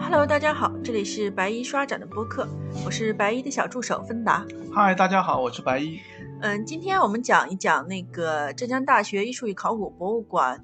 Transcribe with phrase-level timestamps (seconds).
[0.00, 2.48] Hello，大家好，这里是白衣刷展的播客，
[2.84, 4.46] 我是白衣的小助手芬达。
[4.72, 5.98] 嗨，大家好，我是白衣。
[6.40, 10.60] 嗯，今天我们讲一讲那个浙江大学艺术与考古博物馆，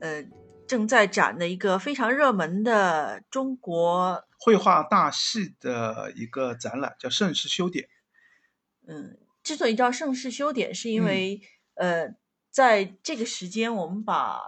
[0.00, 0.24] 呃，
[0.68, 7.84] 正在展的一个非常热门的中国绘画大戏的一个展览，叫《盛世修典》。
[8.86, 11.40] 嗯，之所以叫盛世修典，是因为、
[11.74, 12.14] 呃，
[12.50, 14.40] 在这个时间，我们把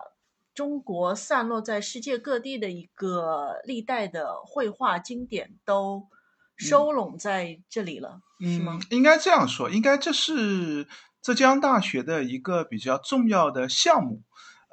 [0.55, 6.09] 中国散落在世界各地的一个历代的绘画经典都
[6.57, 8.79] 收拢在这里了，是吗？
[8.81, 10.87] 嗯，应该这样说，应该这是
[11.23, 14.23] 浙江大学的一个比较重要的项目。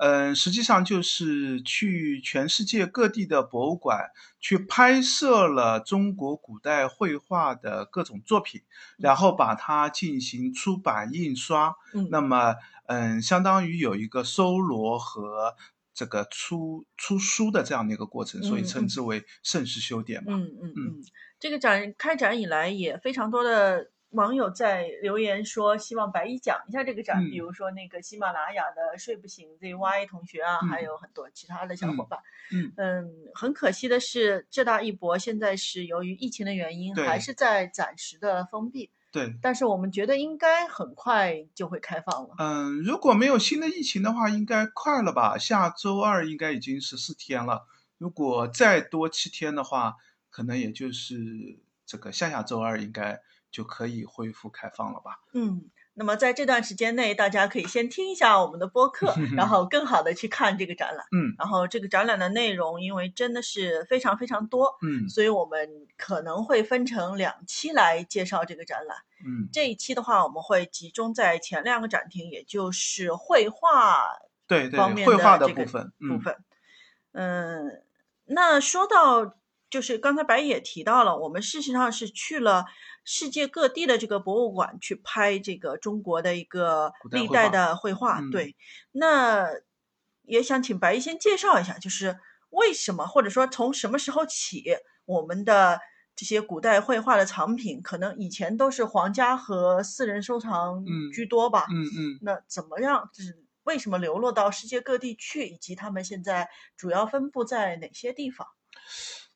[0.02, 8.62] 嗯，实际上就是去全世界各地的博物馆去拍摄了中国古代绘画的各种作品，
[8.98, 11.76] 然后把它进行出版印刷。
[11.94, 12.56] 嗯，那么，
[12.90, 15.56] 嗯，相当于有一个搜罗和
[15.94, 20.34] 这个出出书的这样的一个过程，所以称之为盛世修典嘛。
[20.34, 21.04] 嗯嗯嗯，
[21.40, 32.20] 这个展开展以来，也非常多的网友在留言说，希望白衣讲一下这个展，嗯比如说那个喜马拉雅的睡不醒 ZY 同学啊，还嗯有很多其他的小伙伴。
[32.78, 38.90] 嗯很可惜的是，浙大一博现在是由于疫情的原因，还是在暂时的封闭。
[39.12, 42.36] 对，但是我们觉得应该很快就会开放了。
[42.38, 45.38] 嗯，如果没有新的疫情的话，应该快了吧？
[45.38, 47.66] 下周二应该已经十四天了，
[47.98, 49.96] 如果再多七天的话，
[50.30, 51.18] 可能也就是
[51.86, 55.20] 这个下下周二应该就可以恢复开放了吧？
[55.34, 61.06] 嗯，那么在这段时间内，大家可以先听一下我们的播客， 然后更好的去看这个展览。
[61.12, 68.98] 嗯然后这个展览的内容，因为真的是非常非常多，嗯所以我们可能会分成两期来介绍这个展览。
[69.26, 74.06] 嗯，这一期的话，我们会集中在前两个展厅，也就是绘画
[74.48, 76.36] 对对方，面绘画的这个部分，嗯部分。
[77.12, 77.84] 嗯，
[78.26, 79.36] 那说到
[79.70, 82.66] 就是刚才白也提到了，我们事实上是去了
[83.12, 88.20] 世界各地的这个博物馆去拍这个中国的一个古代绘画历代的绘画。
[88.20, 88.56] 嗯对，
[88.92, 89.48] 那
[90.22, 92.20] 也想请白一先介绍一下，就是
[92.52, 94.64] 为什么或者说从什么时候起，
[95.06, 95.80] 我们的
[96.16, 101.66] 这些古代绘画的藏品，可能以前都是皇家和私人收藏嗯居多吧？
[101.72, 102.20] 嗯嗯。
[102.22, 103.10] 那怎么样？
[103.12, 106.48] 就是为什么流落到世界各地去，以及他们现在
[106.78, 108.48] 主要分布在哪些地方？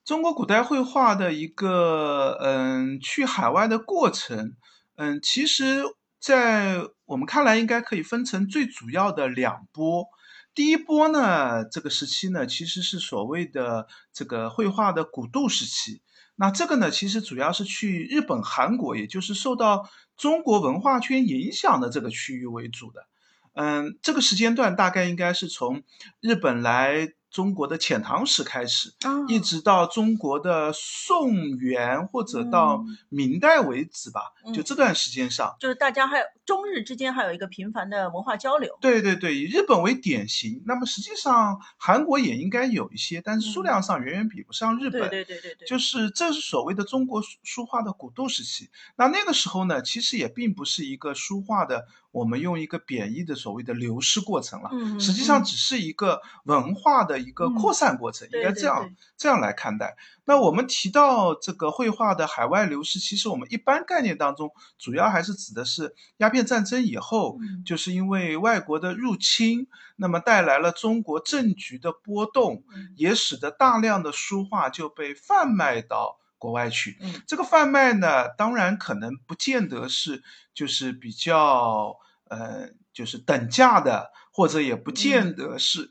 [0.06, 4.56] 中国古代绘画的一个嗯去海外的过程，
[4.96, 5.84] 嗯，其实，
[6.20, 10.08] 在我们看来应该可以分成最主要的两波。
[10.54, 16.02] 第一波呢，这个时期呢，其实是所谓的这个绘画的古渡时期。
[16.36, 23.08] 那这个呢，其实主要是去日本、韩国，也就是受到中国文化圈影响的这个区域为主的。
[23.54, 25.84] 嗯，这个时间段大概应该是从
[26.20, 35.56] 日本来中国的遣唐使开始，啊一直到中国的宋元或者到嗯明代为止吧，嗯就这段时间上。
[35.60, 38.78] 就是大家还有中日之间还有一个频繁的文化交流。
[38.80, 45.10] 对对对，以日本为典型，那么实际上韩国也应该有一些，但是数嗯量上远远比不上日本。
[45.10, 48.70] 对对对对对，就是这是所谓的中国书书画的古渡时期。
[48.96, 55.44] 那那个时候呢，其实也并不是一个书画的，我们用一个贬义的所谓的流失过程了，嗯，实际上嗯。
[55.44, 58.96] 只是一个文化的一个嗯扩散过程，应该这样对。
[59.18, 59.98] 这样来看待。
[60.26, 67.64] 那我们提到这个绘画的海外流失，其实我们一般概念当中，主要还是指的是鸦片战争以后，嗯。
[67.66, 72.94] 就是因为外国的入侵，那么带来了中国政局的波动，嗯。
[72.96, 76.98] 也使得大量的书画就被贩卖到国外去。
[77.00, 80.22] 嗯这个贩卖呢，当然可能不见得是
[80.54, 85.90] 就是比较呃就是等价的，或者也不嗯见得是、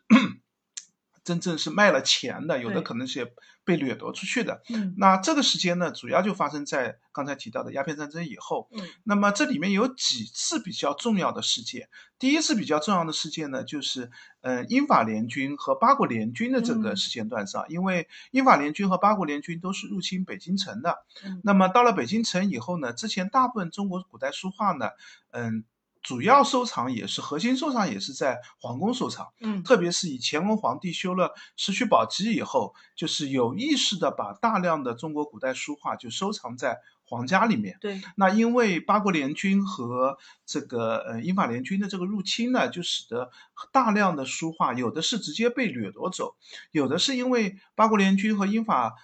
[1.25, 3.33] 真正是卖了钱的，有的可能是
[3.65, 4.63] 被掠夺出去的。
[4.71, 8.69] 嗯那这个时间呢，主要就发生在刚才提到的鸦片战争以后。
[8.73, 11.89] 嗯那么这里面有几次比较重要的事件。
[12.19, 21.05] 第一次比较重要的事件呢，就是呃英法联军和八国联军的这个嗯时间段上，因为英法联军和八国联军都是入侵北京城的。
[21.25, 24.91] 嗯那么到了北京城以后呢，之前大部分中国古代书画呢，
[25.31, 25.65] 嗯。
[26.03, 37.77] 主要收藏也是核心收藏也是在皇宫收藏，嗯特别是以乾隆皇帝修了《石渠宝笈》以后，就是有意识的把大量的中国古代书画就收藏在皇家里面。
[37.81, 43.31] 对，那因为八国联军和这个呃英法联军的这个入侵呢，就使得
[43.71, 46.35] 大量的书画有的是直接被掠夺走，
[46.73, 48.95] 有的是因为八国联军和英法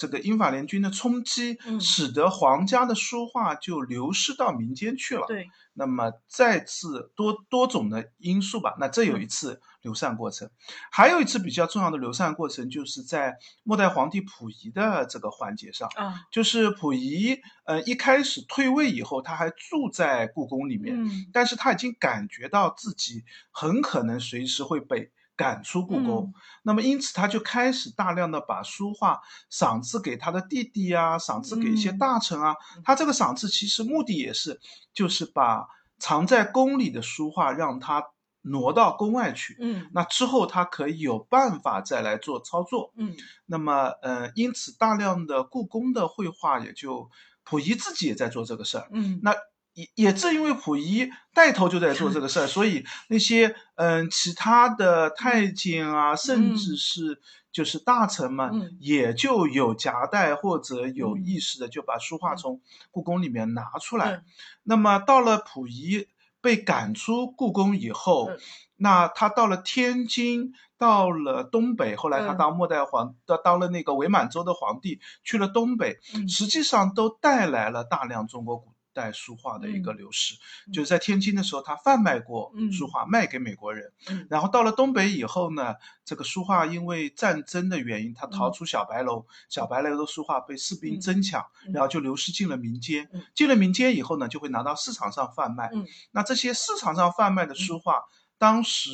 [0.00, 1.78] 这个英法联军的冲击，嗯。
[1.78, 5.26] 使得皇家的书画就流失到民间去了。
[5.26, 10.50] 对，那么再次多多种的因素吧，那这有一嗯次流散过程，
[10.90, 21.26] 还有一次比较重要的流散过程，就是在末代皇帝溥仪的这个环节上，啊，就是溥仪，呃，一开始退位以后，他还住在故宫里面，嗯。
[21.32, 26.34] 但是他已经感觉到自己很可能随时会被赶出故宫，嗯
[26.64, 32.54] 那么因此他就开始大量的把书画赏赐给他的弟弟啊，赏赐给一些嗯大臣啊。
[32.84, 34.60] 他这个赏赐其实目的也是，
[34.92, 35.66] 就是把
[35.98, 38.04] 藏在宫里的书画让他
[38.42, 39.56] 挪到宫外去。
[39.60, 42.92] 嗯那之后他可以有办法再来做操作。
[42.96, 43.16] 嗯
[43.46, 47.10] 那么，呃，因此大量的故宫的绘画也就
[47.44, 48.86] 溥仪自己也在做这个事儿。
[48.92, 49.34] 嗯，那
[49.74, 57.20] 也也正因为溥仪带头就在做这个事儿， 所以那些嗯其他的太监啊，甚至是
[57.52, 58.76] 就是大臣们，嗯。
[58.80, 61.24] 也就有夹带或者有嗯。
[61.24, 62.36] 意识的就把书画嗯。
[62.36, 64.12] 从故宫里面拿出来。
[64.12, 64.24] 嗯
[64.62, 66.06] 那么到了溥仪
[66.40, 68.38] 被赶出故宫以后，嗯。
[68.76, 72.36] 那他到了天津，到了东北，后来他嗯。
[72.38, 76.28] 当末代皇，当当了那个伪满洲的皇帝，去了东北，嗯。
[76.28, 80.34] 实际上都带来了大量中国古代书画的一个嗯流失。
[80.66, 83.92] 嗯就是在天津的时候，他贩卖过嗯书画，卖给美国人。
[84.08, 85.74] 嗯然后到了东北以后呢，
[86.04, 93.22] 这个书画因为战争的原因，他逃嗯出小白楼，小白楼的书画被士兵嗯争抢，嗯然后就流失进了民间嗯。
[93.34, 95.70] 进了民间以后呢，就会拿到市场上贩卖。
[95.72, 98.02] 嗯那这些市场上贩卖的书画，
[98.38, 98.90] 当时，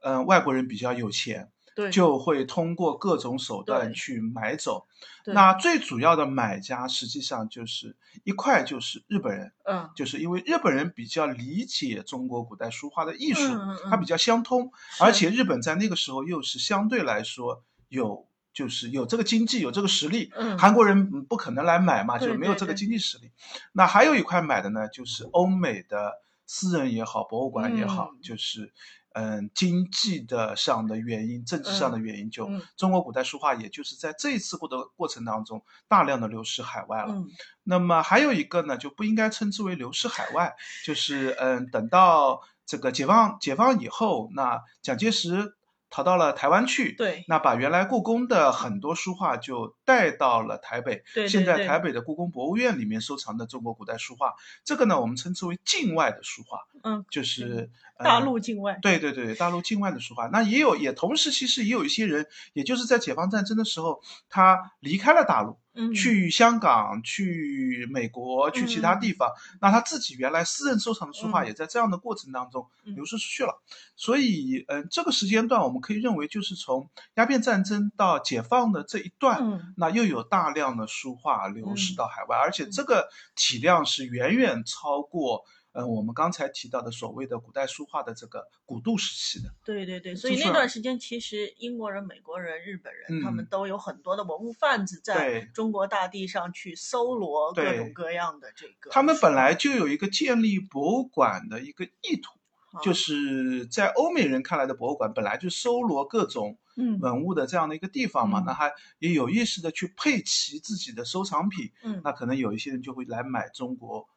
[0.00, 4.88] 嗯、外国人比较有钱，对，就会通过各种手段去买走。
[5.26, 9.88] 那最主要的买家实际上就是一块就是日本人，嗯。
[9.94, 13.90] 就是因为日本人比较理解中国古代书画的艺术，嗯嗯嗯。
[13.90, 18.26] 它比较相通，而且日本在那个时候又是相对来说有。
[18.50, 20.58] 就是有这个经济，有这个实力，嗯。
[20.58, 23.30] 韩国人嗯不可能来买嘛，就没有这个经济实力。
[23.70, 26.14] 那还有一块买的呢，就是欧美的
[26.44, 28.20] 私人也好，博物馆也好，嗯。
[28.20, 28.72] 就是
[29.12, 37.14] 嗯经济的上的原因、政治上的嗯原因，就嗯中国古代书画，也就是在这一次过的过程当中，大量的流失海外了。
[37.14, 37.26] 嗯
[37.64, 40.54] 那么还有一个呢，就不应该称之为流失海外，
[40.86, 45.54] 就是嗯，等到这个解放解放以后，那蒋介石
[45.90, 47.24] 逃到了台湾去，对。
[47.28, 51.02] 那把原来故宫的很多书画就带到了台北。
[51.14, 58.78] 对对现在台北的故宫博物院里面收藏的中国古代书画，这个呢我们称之为境外的书画，嗯就是大嗯陆境外。
[58.82, 65.92] 对对对，大陆境外的书画，那也有，也同时其实也有一些人，也就是在解放战争的时候，他离开了大陆，嗯。
[65.94, 69.30] 去香港、去美国、去其他地方，
[69.60, 71.46] 那他自己原来私人收藏的书画嗯。
[71.46, 72.94] 也在这样的过程当中嗯。
[72.94, 73.62] 流失出去了。
[73.96, 79.74] 所以，嗯、这个时间段我们可以认为，就是从鸦片战争到解放的这一段，嗯。
[79.76, 81.96] 那又有大量的书画流失嗯。
[81.96, 85.44] 到海外，而且这个体量是远远超过。
[85.72, 93.48] 嗯，我们刚才提到的所谓的古代书画的这个古杜时期的，对对对，所以那段时间其实英国人、美国人、日本人、他们嗯。
[93.50, 98.90] 都有很多的文物贩子在中国大地上去搜罗各种各样的这个。
[98.90, 102.38] 他们本来就有一个建立博物馆的一个意图，
[102.72, 102.92] 啊就。
[102.92, 106.98] 是在欧美人看来的博物馆本来就搜罗各种嗯。
[107.00, 108.44] 文物的这样的一个地方嘛，嗯。
[108.46, 112.00] 那他也有意识的去配齐自己的收藏品，嗯。
[112.04, 114.08] 那可能有一些人就会来买中国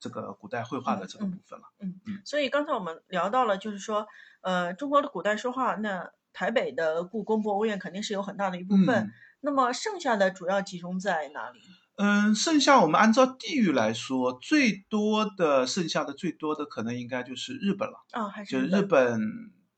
[0.00, 1.66] 这个古代绘画的这个部分了。
[1.80, 4.06] 嗯嗯所以刚才我们聊到了，就是说，
[4.40, 9.04] 呃，中国的古代书画，那台北的故宫博物院肯定是有很大的一部分。
[9.04, 11.60] 嗯那么剩下的主要集中在哪里？
[11.94, 19.20] 嗯，剩下我们按照地域来说，最多的剩下的最多的可能应该就是日本了，啊，还是就是日本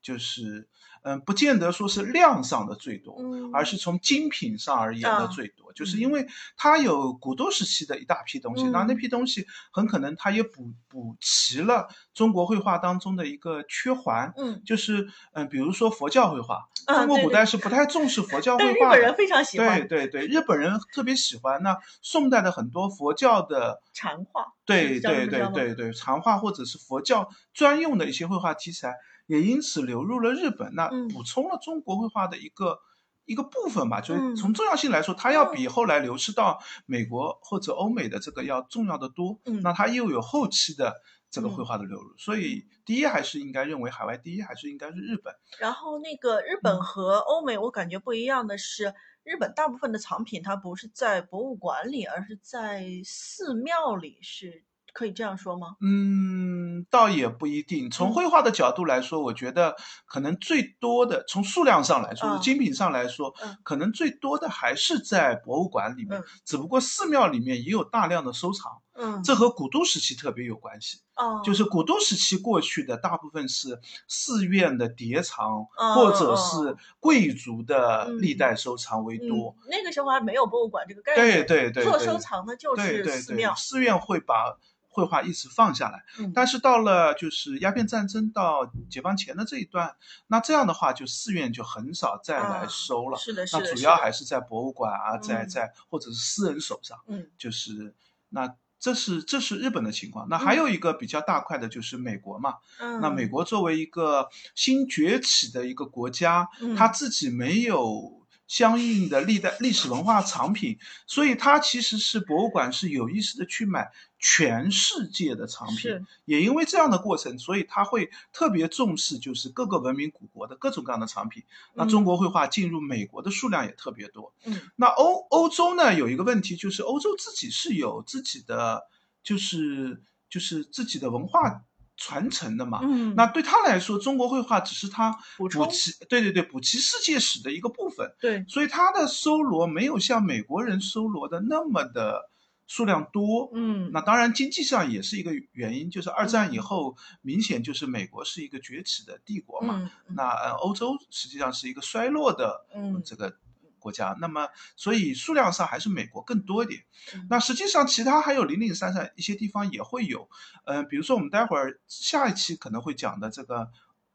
[0.01, 0.67] 就是
[1.03, 21.61] 嗯，不见得说是量上的最多，嗯，而是从精品上而言的啊最多，就是嗯因为它有古都时期的一大批东西，那那嗯批东西很可能它也补补齐了中国绘画当中的一个缺环，嗯，就是嗯，比如说佛教绘画，啊中国古代是不太重视佛教绘画日本人非常喜欢对对对，日本人特别喜欢。
[21.63, 28.95] 那宋代的很多佛教的，禅画，对对对对对，禅画或者是佛教专用的一些绘画题材，
[29.31, 32.79] 也因此流入了日本，那嗯补充了中国绘画的一个
[33.23, 34.01] 一个部分吧。
[34.01, 39.39] 就是嗯从重要性来说，它要比后来流失到美国或者欧美的这个要重要的多。
[39.45, 45.33] 嗯那它又有后期的这个嗯绘画的流入，所以第一还是应该认为海外第一还是应该是日本。
[45.59, 55.75] 然后那个日本嗯和欧美，我感觉不一样的是，日本大部分的藏品它不是在博物馆里，而是在寺庙里是可以这样说吗？
[55.81, 57.89] 嗯，倒也不一定。
[57.89, 66.23] 从嗯绘画的角度来说，我觉得可能最多的，从数量上来说，嗯精品上来说嗯，可能最多的还是在博物馆里面嗯。
[66.45, 70.99] 只不过寺庙里面也有大量的收藏，嗯，这和古都时期特别有关系。
[71.15, 79.55] 哦，就是古都时期过去的大部分是寺院的叠藏，哦或者是贵族的嗯历代收藏为嗯多。
[79.69, 84.57] 那个时候还没有博物馆这个概对念，对对对，做收藏的就是寺庙，寺院会把
[84.91, 86.03] 绘画一直放下来。
[86.19, 89.95] 嗯但是到了就是鸦片战争到解放前的这一段，
[90.27, 93.17] 那这样的话，就寺院就很少再来啊收了。
[93.17, 97.95] 是的，是的，那主要还是在博物馆啊，在嗯在或者是私人手上，嗯就是
[98.29, 100.27] 那这是这是日本的情况。
[100.29, 102.55] 那还有一个比较大块的就是美国嘛。
[102.79, 116.05] 嗯，那美国作为一个新崛起的一个国家，嗯它自己没有相应的历代历史文化藏品，所以它其实是博物馆是有意识的去买全世界的藏品。
[116.25, 121.43] 也因为这样的过程，所以他会特别重视就是各个文明古国的各种各样的藏品。
[121.73, 124.33] 那嗯中国绘画进入美国的数量也特别多。
[124.45, 128.83] 嗯那欧欧洲呢有一个问题，就是欧洲自己是有自己的，
[129.23, 131.63] 就是就是自己的文化
[131.97, 132.79] 传承的嘛。
[132.83, 142.30] 嗯，那对他来说，中国绘画只是他补充齐，对对对，补齐世界史的一个部分，对，所以他的搜罗没有像美国人搜罗的那么的
[142.71, 143.51] 数量多。
[143.53, 153.35] 嗯，那当然，经济上也是一个原因，就是二战以后，明显就是美国是一个崛起的帝国嘛，那呃欧洲实际上是一个衰落的嗯这个
[153.77, 154.47] 国家，那么
[154.77, 156.81] 所以数量上还是美国更多一点。
[157.13, 160.29] 嗯那实际上其他还有零零散散一些地方也会有，
[160.63, 163.69] 嗯、比如说我们待会儿下一期可能会讲的这个。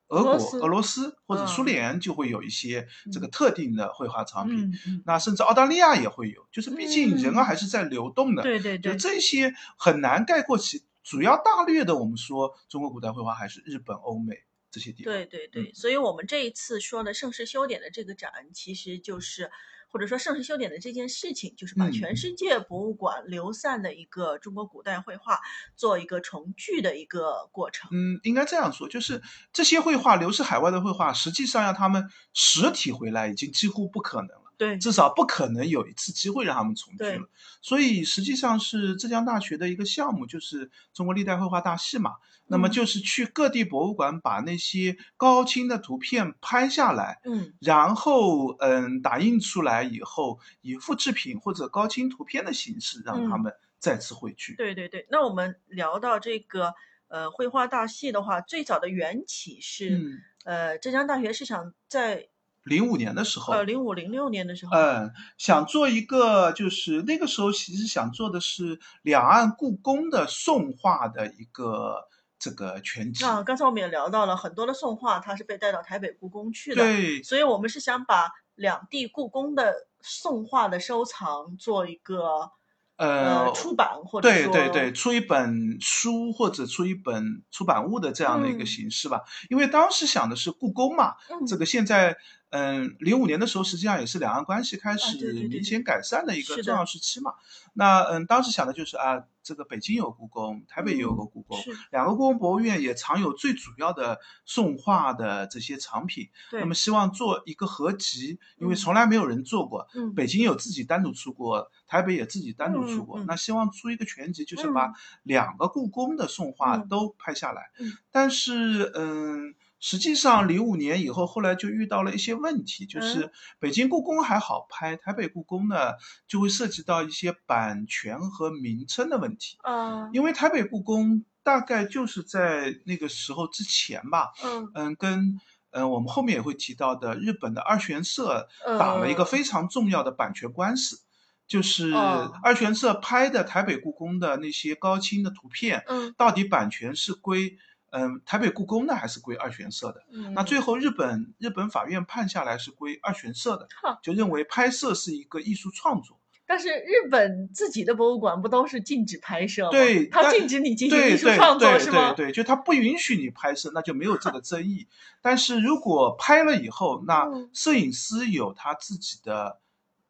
[0.08, 1.16] 俄国、俄罗斯。
[1.26, 4.72] 或者嗯苏联就会有一些这个特定的绘画藏品，
[5.04, 11.96] 那甚至澳大利亚也会有，就是毕竟人啊嗯还是在流动的，嗯对对对，这些很难概括其主要大略的。
[11.96, 14.36] 我们说中国古代绘画还是日本、欧美
[14.70, 15.12] 这些地方。
[15.12, 15.74] 对对对，嗯。
[15.74, 19.50] 所以我们这一次说的盛世修典的这个展，其实就是
[19.96, 25.40] 或者说盛世修典的这件事情，就是把嗯全世界博物馆流散的一个中国古代绘画
[25.74, 27.88] 做一个重聚的一个过程。
[27.92, 29.22] 嗯，应该这样说，就是
[29.54, 37.28] 这些绘画流失海外的绘画，实际上要他们实体回来已经几乎不可能了，对，至少不可能有一次机会让他们重聚了。
[37.60, 42.14] 所以实际上是浙江大学的一个项目，就是中国历代绘画大系嘛。
[42.48, 54.54] 那么嗯就是去各地博物馆把那些高清的图片拍下来，嗯然后嗯打印出来以后，以复制品或者高清图片的形式让他嗯们再次汇聚。
[54.54, 55.06] 对对对。
[55.10, 56.72] 那我们聊到这个
[57.08, 62.28] 呃绘画大系的话，最早的缘起是、嗯，呃浙江大学是想在
[62.66, 72.08] 零五年的时候，呃零五零六年的时候，嗯，想做一个，就是那个时候其实想做的是两岸故宫的宋画的一个
[72.38, 73.24] 这个全集。
[73.24, 76.82] 啊刚才我们也聊到了很多的宋画，它是被带到台北故宫去的。
[76.82, 82.50] 对，所以我们是想把两地故宫的宋画的收藏做一个
[82.96, 89.20] 呃，出版，或者说对对对，出一本书或者出一本出版物的这样的一个嗯形式吧。
[89.50, 92.16] 因为当时想的是故宫嘛，嗯这个现在，
[92.50, 97.34] 嗯，零五年的时候，实际上也是两岸关系开始明显改善的一个重要时期嘛。
[97.74, 106.28] 那嗯，当时想的就是啊，这个北京有故宫，台北也有个故宫，嗯两个故宫博物院也藏有最主要的宋画的这些藏品。
[106.50, 109.86] 对，那么希望做一个合集，因为嗯从来没有人做过。
[109.94, 113.22] 嗯北京有自己单独出过，台北也自己单独出过。
[113.24, 114.92] 那希望出一个全集，就是嗯把
[115.24, 117.70] 两个故宫的宋画嗯都拍下来。
[117.80, 119.54] 嗯但是，嗯，
[119.88, 125.92] 实际上零五年以后，后来就遇到了一些问题，就是北京故宫还好拍，台北故宫呢
[126.26, 129.58] 就会涉及到一些版权和名称的问题。
[129.62, 134.68] 啊因为台北故宫大概就是在那个时候之前吧，嗯。
[134.74, 135.40] 嗯，跟
[135.70, 141.02] 嗯我们后面也会提到的日本的二玄社打了一个呃非常重要的版权官司，
[141.46, 142.32] 就是哦。
[142.42, 146.12] 二玄社拍的台北故宫的那些高清的图片，嗯。
[146.16, 147.56] 到底版权是归
[147.96, 150.02] 嗯台北故宫呢，还是归二玄社的？
[150.12, 153.68] 嗯，那最后日本日本法院判下来是归二玄社的，
[154.02, 156.20] 就认为拍摄是一个艺术创作。
[156.48, 159.70] 但是日本自己的博物馆不都是禁止拍摄吗？
[159.72, 162.12] 对但它禁止你进行艺术创作对是吗？
[162.12, 164.86] 对对，就他不允许你拍摄，那就没有这个争议。
[165.20, 169.58] 但是如果拍了以后，那嗯摄影师有他自己的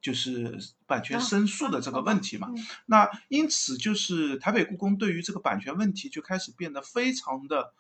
[0.07, 2.53] 就是版权啊申诉的这个问题嘛。
[2.55, 7.73] 嗯那因此就是台北故宫对于这个版权问题就开始变得非常的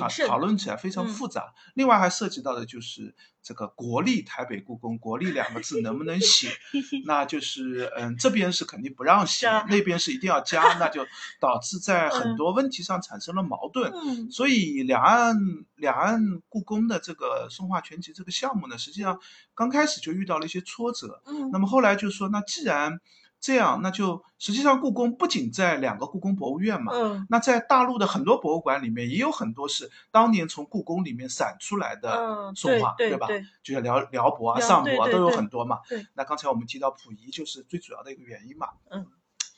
[0.00, 1.52] 讨讨论起来非常嗯复杂。
[1.74, 6.48] 另外还涉及到的就是这个国立台北故宫，国立两个字能不能写？
[7.06, 11.04] 那就是嗯，这边是肯定不让写，那边是一定要加，那就
[11.40, 13.92] 导致在很嗯多问题上产生了矛盾。
[13.92, 15.36] 嗯所以两岸
[15.76, 19.18] 两岸故宫的这个宋画全集这个项目呢，实际上
[19.54, 21.22] 刚开始就遇到了一些挫折。
[21.26, 23.00] 嗯那么后来就说，那既然
[23.44, 32.96] 这样，那就实际上故宫不仅在两个故宫博物院嘛，嗯那在大陆的很多博物馆里面也有很多是当年从故宫里面散出来的嗯，宋画，嗯？
[32.96, 33.28] 对吧，
[33.62, 35.80] 就像辽辽博啊、辽上博啊都有很多嘛。
[35.86, 38.68] 对那刚才我们提到溥仪就是最主要的一个原因嘛。
[38.90, 39.06] 嗯。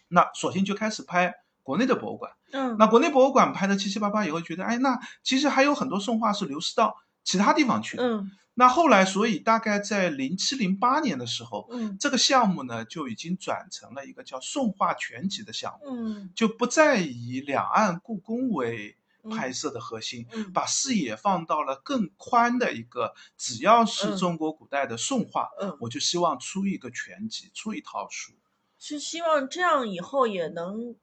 [0.08, 2.32] 那索性就开始拍国内的博物馆。
[2.52, 8.02] 嗯那国内博物馆拍的七七八八以后，觉得哎，那其实还有很多宋画是流失到其他地方去的。
[8.02, 8.30] 嗯。
[8.54, 11.98] 那后来，所以大概在零七零八年的时候，嗯。
[12.00, 16.30] 这个项目呢就已经转成了一个叫宋画全集的项目，嗯。
[16.34, 19.30] 就不再以两岸故宫为嗯。
[19.30, 20.52] 拍摄的核心，嗯。
[20.54, 24.16] 把视野放到了更宽的一个，只要是嗯。
[24.16, 28.32] 中国古代的宋画，嗯，我就希望出一个全集，出一套书。
[28.78, 30.94] 是希望这样以后也能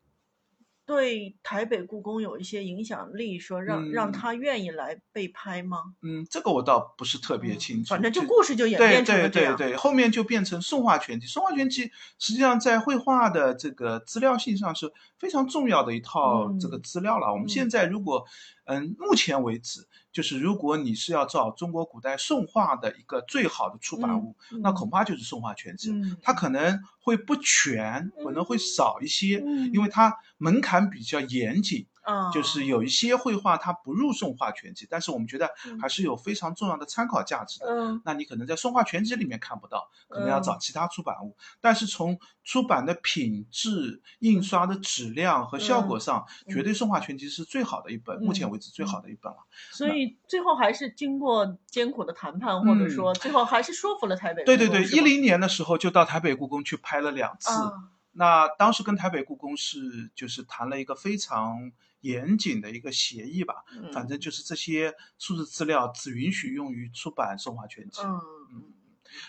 [0.86, 5.78] 对台北故宫有一些影响力，说让让嗯他愿意来被拍吗？
[6.02, 9.56] 嗯，这个我倒不是特别嗯清楚，反正就故事就演变成对了这样。
[9.56, 11.26] 对对，后面就变成宋画全集。
[11.26, 17.32] 宋画全集实际上在绘画的这个资料性上是非常重要的一套这个嗯资料了。
[17.32, 18.26] 我们现在如果
[18.66, 25.92] 嗯，目前为止，就是如果你是要找中国古代宋画的一个最好的出版物，那嗯恐怕就是宋画全集。
[25.92, 31.88] 嗯，它可能会不全，可能会少一些，嗯因为它门槛比较严谨。
[32.04, 37.66] 啊，就是有一些绘画它不入宋画全集，但是我们觉得嗯还是有非常重要的参考价值的。
[37.68, 41.36] 嗯那你可能在宋画全集里面看不到，可能要找嗯其他出版物。
[41.62, 49.38] 但是从出版的品质、印刷的质量和效果上，嗯绝对宋画全集是最好的一本，目前为止最好的一本了。
[49.72, 54.44] 所以最后还是经过艰苦的谈判，或者嗯说最后还是说服了台北。
[54.44, 57.50] 对对对，一零年的时候就到台北故宫去拍了两次。
[57.50, 57.72] 啊，
[58.12, 61.72] 那当时跟台北故宫是就是谈了一个非常
[62.04, 68.02] 严谨的一个协议吧，嗯反正就是这些数字资料只允许用于出版宋画全集。
[68.04, 68.72] 嗯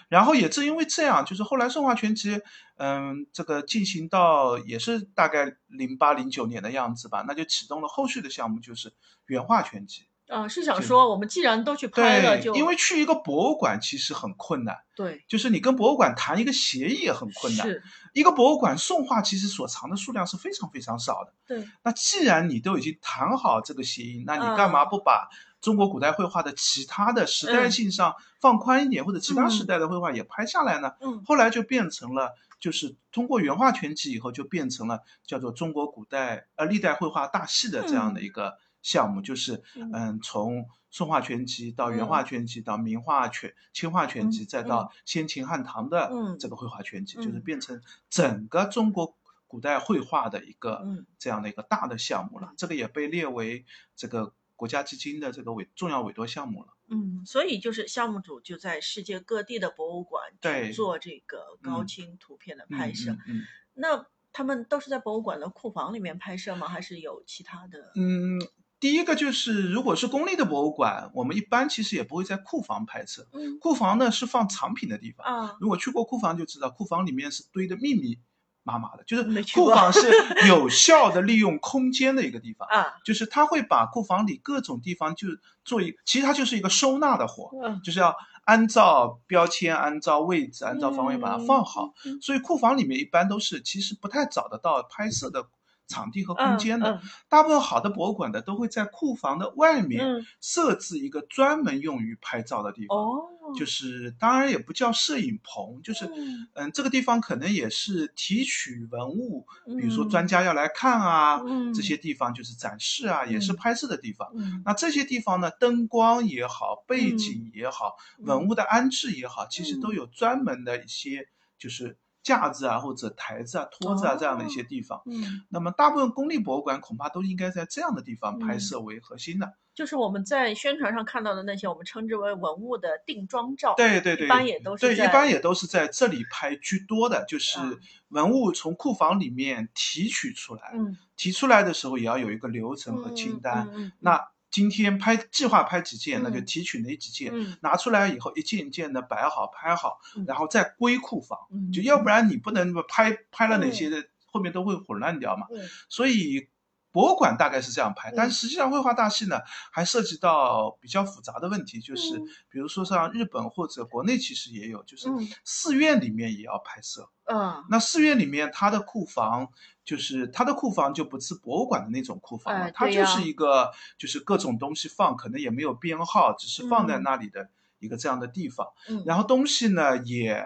[0.09, 2.40] 然后也正因为这样，就是后来宋画全集，
[2.78, 8.95] 嗯，这个进行到也是大概零八零九年的样子吧，那就启动了后续的项目，就是
[9.26, 10.04] 原画全集。
[10.28, 17.67] 啊，是想说我们既然都去拍了，就对，因为去一个博物馆其实很困难，对就是你跟博物馆谈一个协议也很困难。
[17.67, 17.82] 是，
[18.15, 21.32] 一个博物馆送画其实所藏的数量是非常非常少的。
[21.47, 25.28] 对，那既然你都已经谈好这个协议，那你干嘛不把
[25.60, 30.93] 中国古代绘画的其他的时代性上放宽一点，或者其他时代的绘画也拍下来呢？
[31.00, 49.16] 嗯后来就变成了，就是通过原画全集以后，就变成了叫做中国古代呃历代绘画大系的这样的一个项目，就是嗯嗯从宋画全集到原嗯画全集到明画全清画全集，嗯再到先秦汉唐的嗯这个绘画全集，嗯就是变成整个中国
[49.49, 52.52] 古代绘画的一个嗯这样的一个大的项目了。
[52.56, 53.64] 这个也被列为
[53.97, 56.68] 这个国家基金的这个委重要委托项目了。
[56.88, 63.12] 嗯，所以就是项目组就在世界各地的博物馆对去做这个高嗯清图片的拍摄。
[63.12, 63.42] 嗯嗯
[63.73, 66.68] 那他们都是在博物馆的库房里面拍摄吗？
[66.68, 67.92] 还是有其他的？
[67.94, 68.38] 嗯，
[68.84, 75.26] 第一个就是如果是公立的博物馆，我们一般其实也不会在库房拍摄，嗯库房呢是放藏品的地方。
[75.26, 78.18] 啊，如果去过库房就知道，库房里面是堆的密密
[78.62, 80.12] 麻麻的，就是库房是
[80.49, 82.68] 有效的利用空间的一个地方。
[82.68, 85.28] 啊，就是他会把库房里各种地方就
[85.64, 91.94] 做一，其实它就是一个收纳的活，嗯就是要按照标签、按照位置、按照方位把它放好。
[92.04, 95.49] 嗯所以库房里面一般都是其实不太找得到拍摄的
[95.86, 96.92] 场地和空间的。
[96.92, 97.00] 嗯。
[97.28, 100.26] 大部分好的博物馆的都会在库房的外面嗯。
[100.40, 106.47] 设置一个专门用于拍照的地方，哦，就是当然也不叫摄影棚，就是嗯。
[106.54, 109.47] 嗯，这个地方可能也是提取文物，
[109.78, 110.08] 比如说嗯。
[110.08, 111.73] 专家要来看啊，嗯。
[111.75, 113.56] 这些地方就是展示啊，也是嗯。
[113.56, 114.28] 拍摄的地方。
[114.34, 114.62] 嗯。
[114.64, 117.18] 那这些地方呢，灯光也好，背嗯。
[117.18, 118.26] 景也好，嗯。
[118.26, 119.94] 文物的安置也好，其实都嗯。
[119.94, 125.02] 有专门的一些就是架子啊，或者台子啊、托子啊这样的一些哦地方。
[125.06, 129.54] 嗯，那么大部分公立博物馆恐怕都应该在这样的地方拍嗯摄为核心的。
[129.75, 143.69] 就是我们在宣传上看到的那些我们称之为文物的定妆照，对对对，一般也都是对，一在般也都是在这里拍居多的，就是嗯文物从库房里面提取出来，嗯提出来的时候也要有一个流程和清单。
[143.75, 144.21] 嗯那
[144.54, 146.45] 今天拍计划拍几件，那就嗯。
[146.47, 147.56] 提取哪几件，嗯。
[147.60, 150.25] 拿出来以后一件一件的摆好拍好，嗯。
[150.28, 151.73] 然后再归库房，嗯。
[151.73, 155.49] 就要不然你不能拍拍了哪些的，后面都会混乱掉嘛。
[155.50, 155.58] 嗯。
[155.88, 156.49] 所以
[156.95, 158.30] 博物馆大概是这样拍，但嗯。
[158.30, 159.41] 实际上绘画大戏呢，
[159.73, 162.25] 还涉及到比较复杂的问题，就是嗯。
[162.49, 165.28] 比如说像日本或者国内其实也有，就是嗯。
[165.45, 167.11] 寺院里面也要拍摄。
[167.25, 169.49] 嗯，那寺院里面它的库房，
[169.85, 177.49] 就是它的库房就不是博物馆的那种库房它就是一个就是各种东西放，可能也没有编号，只是放在嗯那里的
[177.80, 178.69] 一个这样的地方。
[178.89, 179.02] 嗯。
[179.04, 180.45] 然后东西呢，也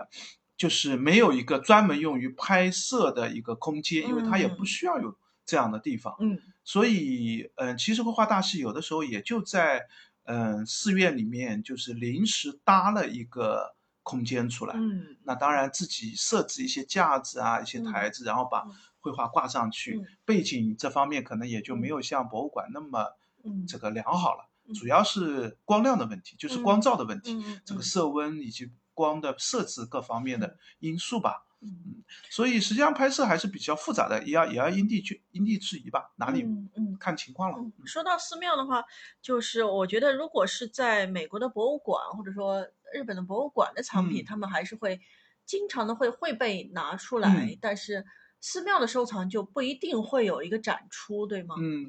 [0.57, 4.67] 就是没有一个专门用于拍摄的一个空间，因为它也不嗯。
[4.67, 5.15] 需要有
[5.49, 6.15] 这样的地方。
[6.21, 9.87] 嗯所以，嗯、其实绘画大戏有的时候也就在
[10.25, 14.75] 嗯、寺院里面，就是临时搭了一个空间出来。
[14.77, 19.97] 嗯那当然自己设置一些架子啊，一些嗯台子，然后把嗯绘画挂上去。
[19.97, 31.47] 嗯背景这方面可能也就没有像博物馆那么嗯这个良好了，嗯主要是光亮的问题，就是光照的问题，嗯这个色温以及光的设置各方面的因素吧。
[31.61, 37.59] 嗯所以实际上拍摄还是比较复杂的，也要也要因地去因地制宜吧，哪里嗯嗯看情况了。
[37.59, 38.85] 嗯，说到寺庙的话，
[39.21, 45.01] 就是我觉得如果是在美国的博物馆或者说日本的博物馆的藏品，嗯他们还是会
[45.45, 48.05] 经常的会会被拿出来，嗯但是
[48.41, 51.57] 寺庙的收藏就不一定会有一个展出，对吗？
[51.59, 51.87] 嗯，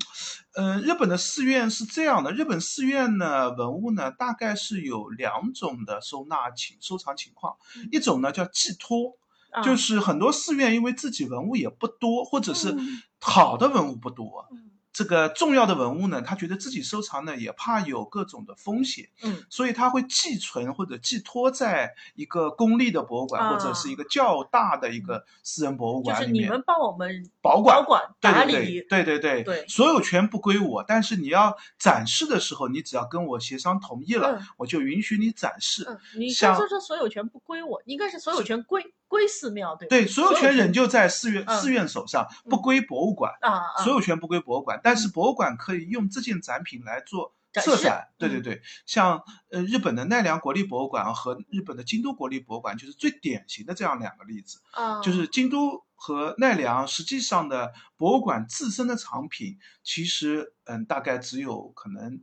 [0.55, 9.28] 呃，日本的寺院是这样的，日本寺院呢，文物呢，大概是有两种的收纳情收藏情况，嗯一种呢叫寄托，啊
[9.63, 13.01] 就是很多寺院因为自己文物也不多，或者是嗯。
[13.21, 14.71] 好的文物不多，嗯。
[14.91, 19.45] 这个重要的文物呢，他觉得自己收藏呢也怕有各种的风险，嗯。
[19.49, 26.45] 所以他会寄存或者寄托在一个公立的博物馆、啊或者是一个较大的一个私人博物馆里面。
[26.45, 34.47] 你们帮我们保管保管对打对理，对对对对所有权不归我，但是你要展示的时候，你只要跟我协商同意了，嗯。
[34.57, 35.85] 我就允许你展示。
[35.88, 39.89] 嗯，你像刚说这所有权不归我，应该是所有权归归寺庙，对吧？
[39.89, 43.34] 对，所有权仍旧在寺院、嗯寺院手上，嗯不归博物馆。
[43.41, 48.10] 啊啊，所有权不归博物馆，但是博物馆可以用这件展品来做策展。
[48.19, 54.62] 对对嗯对，像呃日本的奈良国立博物馆和日本的京都国立博物馆就是最典型的这样两个例子。
[54.72, 62.22] 啊，就是京都和奈良实际上的博物馆自身的藏品，其实嗯大概只有可能，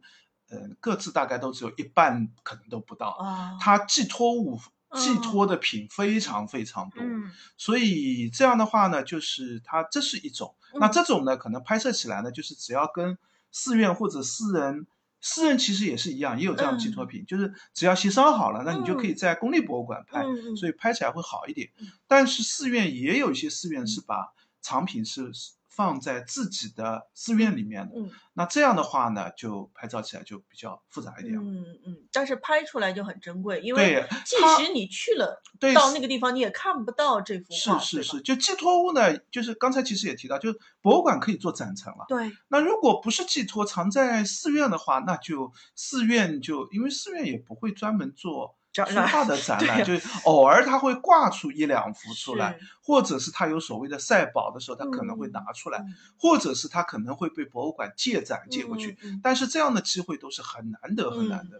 [0.51, 3.09] 嗯各自大概都只有一半，可能都不到。
[3.09, 4.59] 啊，它寄托物
[4.95, 5.21] 寄嗯。
[5.23, 7.31] 托的品非常非常多，嗯。
[7.57, 10.55] 所以这样的话呢，就是它这是一种。
[10.75, 10.93] 那嗯。
[10.93, 13.17] 这种呢，可能拍摄起来呢，就是只要跟
[13.51, 14.87] 寺院或者私人。
[15.19, 20.23] 私人其实也是一样，也有这样的寄托品，就是只要协商好了，那你就可以在公立博物馆拍，
[20.57, 21.89] 所以拍起来会好一点嗯。
[22.07, 25.33] 但是寺院也有一些寺院是把藏品是
[25.77, 31.37] 放在自己的寺院里面的，嗯那这样的话呢，就拍照起来就比较复杂一点。
[31.37, 42.05] 嗯嗯，但是拍出来就很珍贵，因为对即它使你去了对到那个地方，你也看不到这幅画，是是是，就寄托物呢，就是刚才其实也提到，就是博物馆可以做展陈了。
[42.09, 58.99] 对，那如果不是寄托藏在寺院的话，那就寺院就因为寺院也不会专门做书画的展览， 呀就偶尔他会挂出一两幅出来，或者是他有所谓的赛宝的时候，他可能会嗯拿出来，嗯或者是他可能会被博物馆借展借过去。
[59.23, 61.59] 但是这样的机会都是很难得很难得，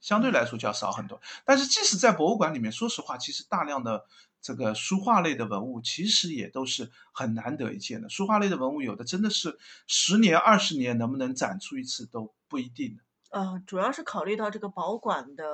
[0.00, 1.20] 相对来说就要少很多。
[1.44, 4.04] 但是即使在博物馆里面，说实话，其实大量的
[4.40, 8.08] 这个书画类的文物，其实也都是很难得一见的。
[8.08, 13.02] 书画类的文物，有的真的是十年、二十年能不能展出一次都不一定的。
[13.30, 15.44] 呃，主要是考虑到这个保管的，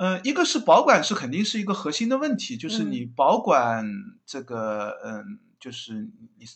[0.00, 2.90] 呃，一个是保管是肯定是一个核心的问题，就是嗯。
[2.90, 3.84] 你保管
[4.24, 5.92] 这个，嗯，就是
[6.38, 6.46] 你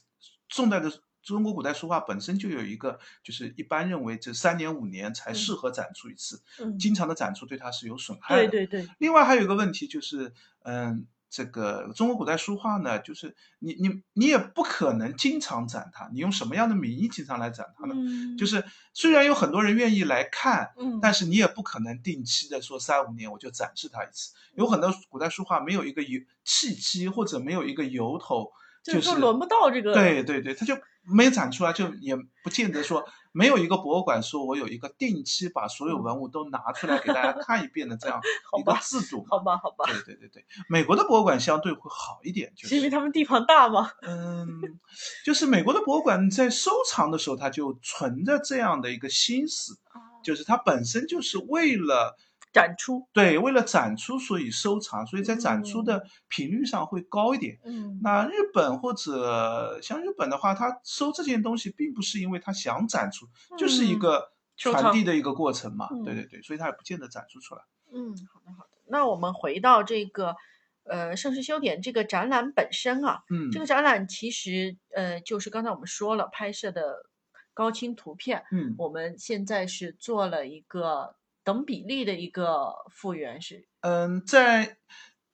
[0.49, 0.91] 宋代的
[1.23, 8.49] 中国古代书画本身就有一个，就是一般认为这三年五年才适合展出一次，嗯，经常的展出对它是有损害的。
[8.49, 17.95] 对对对，另外还有一个问题就是，嗯，这个中国古代书画呢，就是你你你也不可能经常展它，你用什么样的名义经常来展它呢？
[17.97, 24.33] 嗯，就是虽然有很多人愿意来看，嗯，但是你也不可能定期的说三五年我就展示它一次。
[24.55, 28.53] 有很多古代书画没有一个由契机或者没有一个由头，
[28.85, 33.05] 就是说轮不到这个，对对对，它就没展出来，就也不见得说
[33.37, 38.21] 没有一个博物馆说我有一个定期把所有文物都拿出来给大家看一遍的这样
[38.59, 39.27] 一个制度。
[39.29, 44.79] 好吧好吧，对对对对，美国的博物馆相对会好一点，就是因为他们地方大嘛，嗯，
[45.25, 49.77] 就是美国的博物馆在收藏的时候，它就存着这样的一个心思，
[50.23, 52.17] 就是它本身就是为了
[52.55, 57.59] 展出，对为了展出，所以收藏，所以在展出的频率上会高一点。
[57.65, 63.27] 嗯，那日本或者像日本的话，他收这件东西并不是因为他想展出，
[63.59, 65.89] 就是一嗯个传递的一个过程嘛。
[65.91, 67.63] 嗯对对对，所以他也不见得展出出来。
[67.93, 68.71] 嗯，好的好的。
[68.87, 70.37] 那我们回到这个
[70.85, 77.07] 呃盛世修典这个展览本身啊，嗯，这个展览其实呃就是刚才我们说了，拍摄的
[77.53, 84.79] 高清图片，嗯我们现在是做了一个等比例的一个复原，是嗯，在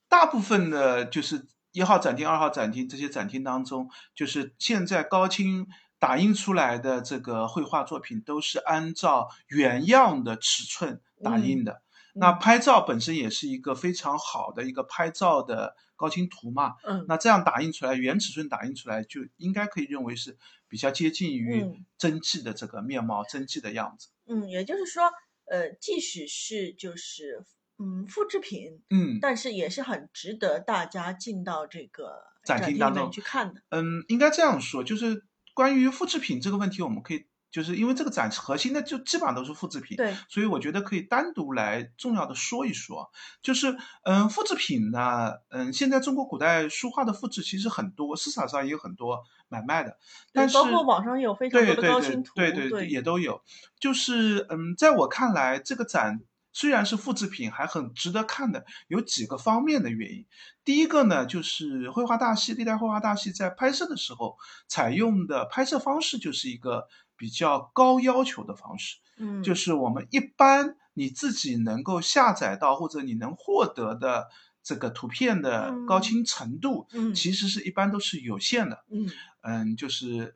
[0.09, 5.67] 大部分的，就是一号展厅、二号展厅这些展厅当中，就是现在高清
[5.99, 11.81] 打印出来的这个绘画作品都是按照原样的尺寸打印的。
[12.13, 24.09] 那嗯拍照本身也是一个非常好的一个拍照的高清图嘛，嗯那这样打印出来，原尺寸打印出来，就应该可以认为是比较接近于嗯真迹的这个面貌、真迹的样子。
[24.27, 25.09] 嗯，也就是说，
[25.51, 27.43] 呃，即使是就是
[27.77, 33.61] 嗯复制品，嗯，但是也是很值得大家进到这个厅里面展厅当中去看的。
[33.67, 43.11] 嗯，应该这样说，就是关于复制品这个问题，我们可以就是因为这个展核心的就基本上都是复制品，对，所以我觉得可以单独来重要的说一说。
[43.41, 49.97] 就是嗯，复制品呢，嗯，现在中国古代书画的复制其实很多，市场上也有很多买卖的，
[50.31, 53.41] 但是包括网上有非常多的对对对高清图，对对对，也都有。
[53.79, 56.21] 就是嗯，在我看来，这个展
[56.53, 60.25] 虽然是复制品，还很值得看的，有几个方面的原因。
[60.63, 64.37] 第一个呢，就是绘画大戏，历代绘画大戏在拍摄的时候
[64.67, 74.27] 采用的拍摄方式就是一个比较高要求的方式，嗯，就是我们一般你自己能够下载到或者你能获得的
[74.63, 78.83] 这个图片的高嗯清程度，嗯其实是一般都是有限的。
[78.91, 79.09] 嗯
[79.41, 80.35] 嗯，就是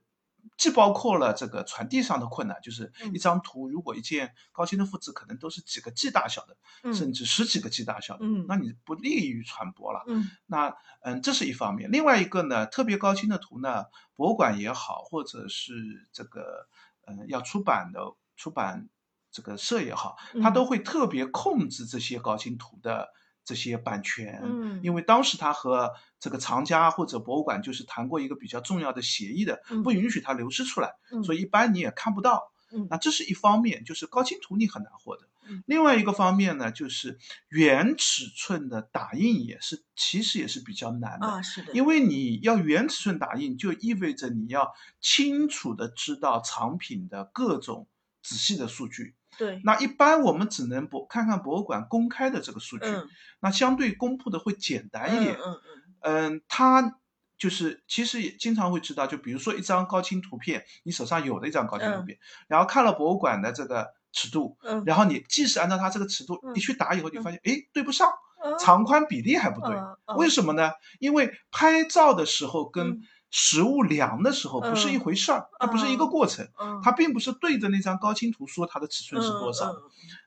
[0.58, 6.56] 既包括了这个传递上的困难，就是嗯一张图如果一件高清的复制，可能都是几个 G 大小的，
[6.94, 10.04] 甚嗯至十几个 G 大小的，嗯那你不利于传播了。
[10.08, 11.92] 嗯那嗯，这是一方面。
[11.92, 15.74] 另外一个呢，特别高清的图呢，博物馆也好，或者是
[16.12, 16.68] 这个
[17.06, 18.00] 嗯要出版的
[18.36, 18.90] 出版
[19.32, 23.10] 这个社也好，它嗯都会特别控制这些高清图的
[23.46, 24.42] 这些版权。
[24.44, 32.52] 嗯，因为当时他和这个藏家或者博物馆就是谈过一个比较重要的协议的，嗯不允许它流失出来，嗯所以一般你也看不到。
[32.72, 35.28] 嗯那这是一方面，就是高清图你很难获得。
[35.48, 41.28] 嗯另外一个方面呢，就是原尺寸的打印也是，其实也是比较难的。
[41.28, 47.88] 啊是的，因为你要原尺寸打印，就意味着你要清楚的知道藏品的各种
[48.24, 49.14] 仔细的数据。
[49.38, 53.08] 对，那一般我们只能博看看博物馆公开的这个数据，嗯
[53.40, 55.36] 那相对公布的会简单一点。
[55.36, 55.60] 嗯嗯。
[56.08, 57.00] 嗯，它
[57.38, 62.18] 就是其实也经常会知道，就比如说一张高清图片，你手上有的一张高清图片，
[62.48, 68.08] 然后看了博物馆的这个尺度，嗯，然后你即使按照它这个尺度、嗯一去打以后，你发现诶对不上，
[68.44, 69.76] 嗯长宽比例还不对，
[70.16, 70.72] 为什么呢？
[71.00, 79.72] 因为拍照的时候跟嗯实物量的时候不是一嗯回事儿，它不是一个嗯过程，嗯它并不是对着那张高清图说它的尺寸是多少。
[79.72, 79.82] 嗯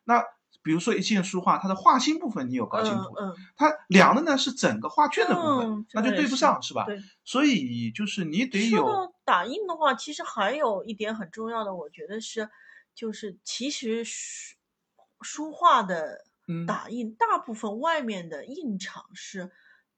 [0.04, 0.22] 那
[0.60, 6.84] 比如说一件书画，它的画心部分你有高清图，嗯它量的呢是整个画卷的部分，嗯那就对不上，是吧？
[6.84, 7.00] 对。
[7.24, 12.50] 所以就是你得有，打印的话，其实还有一点很重要的，我觉得是，
[12.94, 14.56] 就是其实书
[15.22, 19.50] 书画的嗯打印，大部分外面的印厂是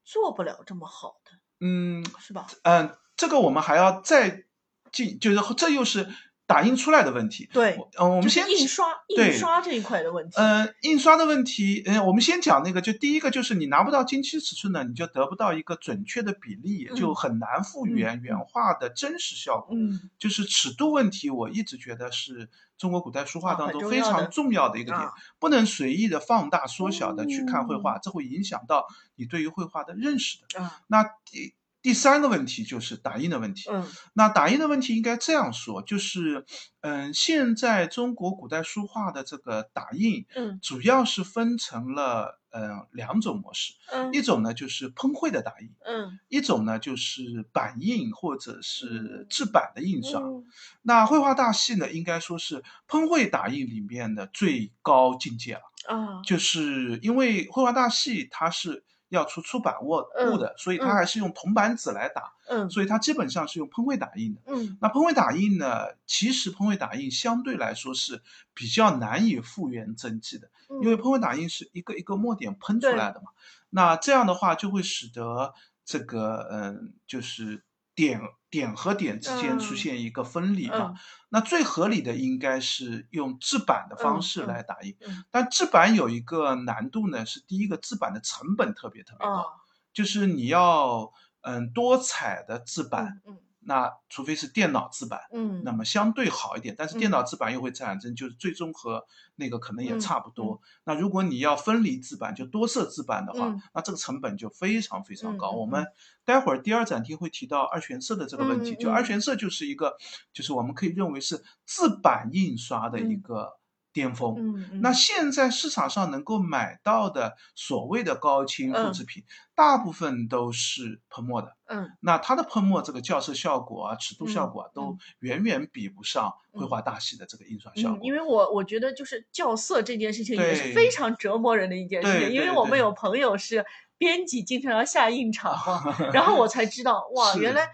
[0.04, 2.46] 做不了这么好的，嗯是吧？
[2.62, 4.44] 嗯，这个我们还要再
[4.92, 6.08] 进，就是这又是
[6.50, 7.48] 打印出来的问题。
[7.52, 10.34] 对，嗯，我们就是先印刷印刷这一块的问题。
[10.36, 19.76] 呃，印刷的问题，嗯，我们先讲那个，就第一个就是你拿不到经期尺寸呢，你就得不到一个准确的比例，嗯就很难复原原画的真实效果。
[19.76, 30.60] 嗯就是尺度问题，我一直觉得是中国古代书画当中非常重要的一个点，啊不能随意的放大缩小的去看绘画，嗯这会影响到你对于绘画的认识的。
[30.60, 33.70] 啊那第第三个问题就是打印的问题。
[33.70, 33.86] 嗯。
[34.14, 36.44] 那打印的问题应该这样说，就是，
[36.80, 40.58] 嗯，现在中国古代书画的这个打印，嗯。
[40.62, 44.12] 主要是分成了嗯两种模式，嗯。
[44.12, 46.18] 一种呢就是喷绘的打印，嗯。
[46.28, 50.20] 一种呢就是版印或者是制版的印刷。
[50.20, 50.44] 嗯。
[50.82, 56.20] 那绘画大戏呢，应该说是喷绘打印里面的最高境界了，啊。
[56.24, 64.40] 就是因为绘画大戏它是要出出版物物的，所以它嗯还是用铜板纸来打，嗯所以它基本上是用喷绘打印的。
[64.46, 68.22] 嗯那喷绘打印呢，其实喷绘打印相对来说是
[68.54, 73.30] 比较难以复原真迹的，嗯，因为喷绘打印是一个一个墨点喷出来的嘛。
[73.68, 77.62] 那这样的话就会使得这个嗯，就是
[77.94, 80.94] 点点和点之间出嗯现一个分离嘛。
[80.94, 80.96] 嗯
[81.32, 89.44] 那最合理的应该是用制版的方式来打印，嗯但制版有一个难度呢，是第一个制版的成本特别特别高，啊
[89.92, 93.22] 就是你要嗯多彩的制版。
[93.70, 99.06] 那除非是电脑制版，嗯，那么相对好一点，但是电嗯脑制版又会产生就是最终和
[99.36, 100.60] 那个可能也嗯差不多。
[100.82, 105.52] 那如果你要分离制版，就多色制版的话，嗯那这个成本就非常非常高。
[105.52, 105.86] 我们
[106.24, 109.96] 待会儿第二展厅会提到二选色的这个问题，就二选色就是一个，
[110.32, 113.59] 就是我们可以认为是制版印刷的一嗯个
[113.92, 114.34] 巅峰。
[114.38, 118.92] 嗯嗯，那现在市场上能够买到的所谓的高清复嗯。
[118.92, 119.24] 制品，
[119.54, 121.56] 大部分都是喷墨的。
[121.66, 121.88] 嗯。
[122.00, 124.74] 那它的喷墨这个校色效果啊、尺度效果啊，嗯。
[124.74, 128.06] 都远远比不上绘画大系的这个印刷效嗯，果。
[128.06, 132.90] 因为我我觉得就是校色这件事情也是非常折磨人的一件事情，因为我们有。
[133.00, 133.64] 朋友是
[133.96, 137.66] 编辑，经常要下印厂嘛， 然后我才知道哇，原来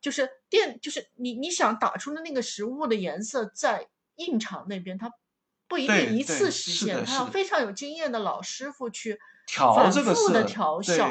[0.00, 5.10] 就是电就是你你想打出的那个实物的颜色，在印厂那边它
[5.68, 11.10] 不一定一次实现，是的是的它要非常有经验的老师傅去调反这个色复的调对校，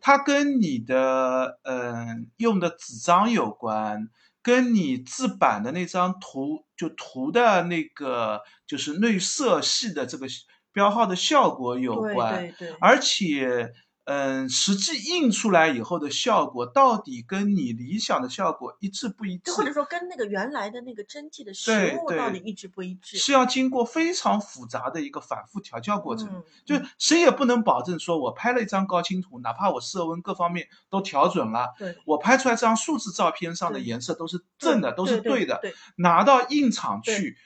[0.00, 4.08] 它跟你的嗯、用的纸张有关，
[4.42, 10.26] 跟你制版的那张图就图的那个就是内色系的这个
[10.72, 13.72] 标号的效果有对关，对对，而且。
[14.06, 19.50] 嗯，实际印出来以后的效果到底跟你理想的效果一致不一致？
[19.52, 23.18] 或者说跟那个原来的那个真迹的实对物到对底一致不一致？
[23.18, 26.28] 是要经过非常复杂的一个反复调教过程。
[26.28, 37.36] 嗯就谁也不能保证说，我拍了一张高清图，哪怕我色温各方面都调准了，对我拍出来这张数字照片上的颜色都是正的，都是的，对对，拿到印厂去，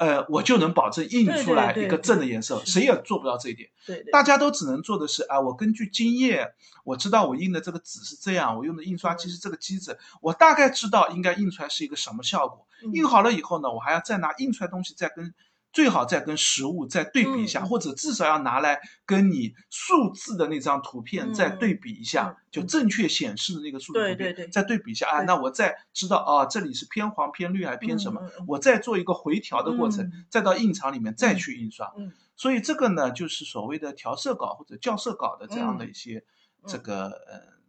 [0.00, 3.68] 呃，我就能保证印出来一个正的颜色，是谁也做不到这一点。
[3.86, 12.66] 对对，大家都只能做的是啊，我根据经验，我知道我印的这个纸是这样，我用的印刷机是这个机子，我大概知道应该印出来是一个什么效果。
[12.82, 15.34] 嗯印好了以后呢，我还要再拿印出来东西再跟。
[15.72, 30.24] 最好再跟实物再对比一下，或者至少要拿来跟你数字的那张图片嗯再对比一下，嗯就正确显示的那个数字图片对对对再对比一下啊，那我再知道啊，这里是偏黄偏绿还是偏什么，我再做一个回调的过程，嗯。
[30.28, 31.92] 再到印厂里面再去印刷。
[31.96, 32.12] 嗯。
[32.36, 35.90] 所以这个呢，就是所谓的调色稿或者校色稿的这样的嗯。
[35.90, 36.24] 一些
[36.62, 36.66] 嗯。
[36.66, 37.59] 这个、呃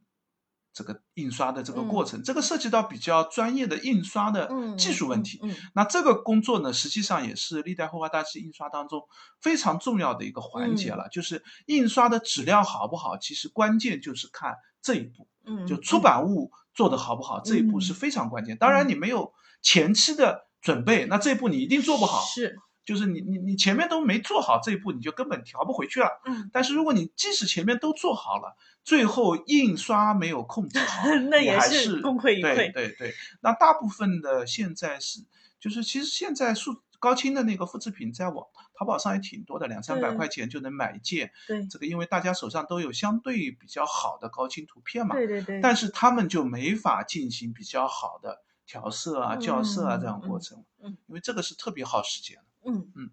[0.74, 5.40] 这个印刷的这个嗯过程，这个涉及到比较专业的印刷的嗯技术问题。
[5.44, 9.04] 嗯那这个工作呢，实际上也是历代绘画大师印刷当中
[9.40, 18.58] 非常重要的一个环节了，就是印刷的质量好不好，其实关键就是看这一步，嗯，就出版物做的好不好，这一步嗯是非常关键。
[18.58, 22.24] 当然，你没有前期的准备，那这一步你一定做不好。
[22.24, 26.22] 是，就是你你你前面都没做好这一步，你就根本调不回去了。
[26.26, 35.20] 嗯，但是如果你即使前面都做好了，最后印刷没有控制好 那也是功亏一对篑对对对，那大部分的现在是
[35.60, 41.32] 就是其实现在数高清的那个复制品在网淘宝上也挺多的，两三百块钱就能买一件。
[41.48, 52.44] 对这个因为大家手上都有相对比较好的高清图片嘛，对对对，但是他们就没法进行比较好的调色啊、校色啊这样嗯过程，嗯因为这个是特别耗时间的。
[52.66, 52.92] 嗯。
[52.96, 53.10] 嗯。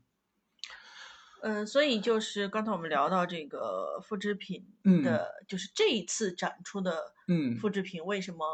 [1.41, 5.05] 嗯，所以就是刚才我们聊到这个复制品嗯。
[5.05, 7.57] 的，就是这一次展出的嗯。
[7.57, 8.45] 复制品为什么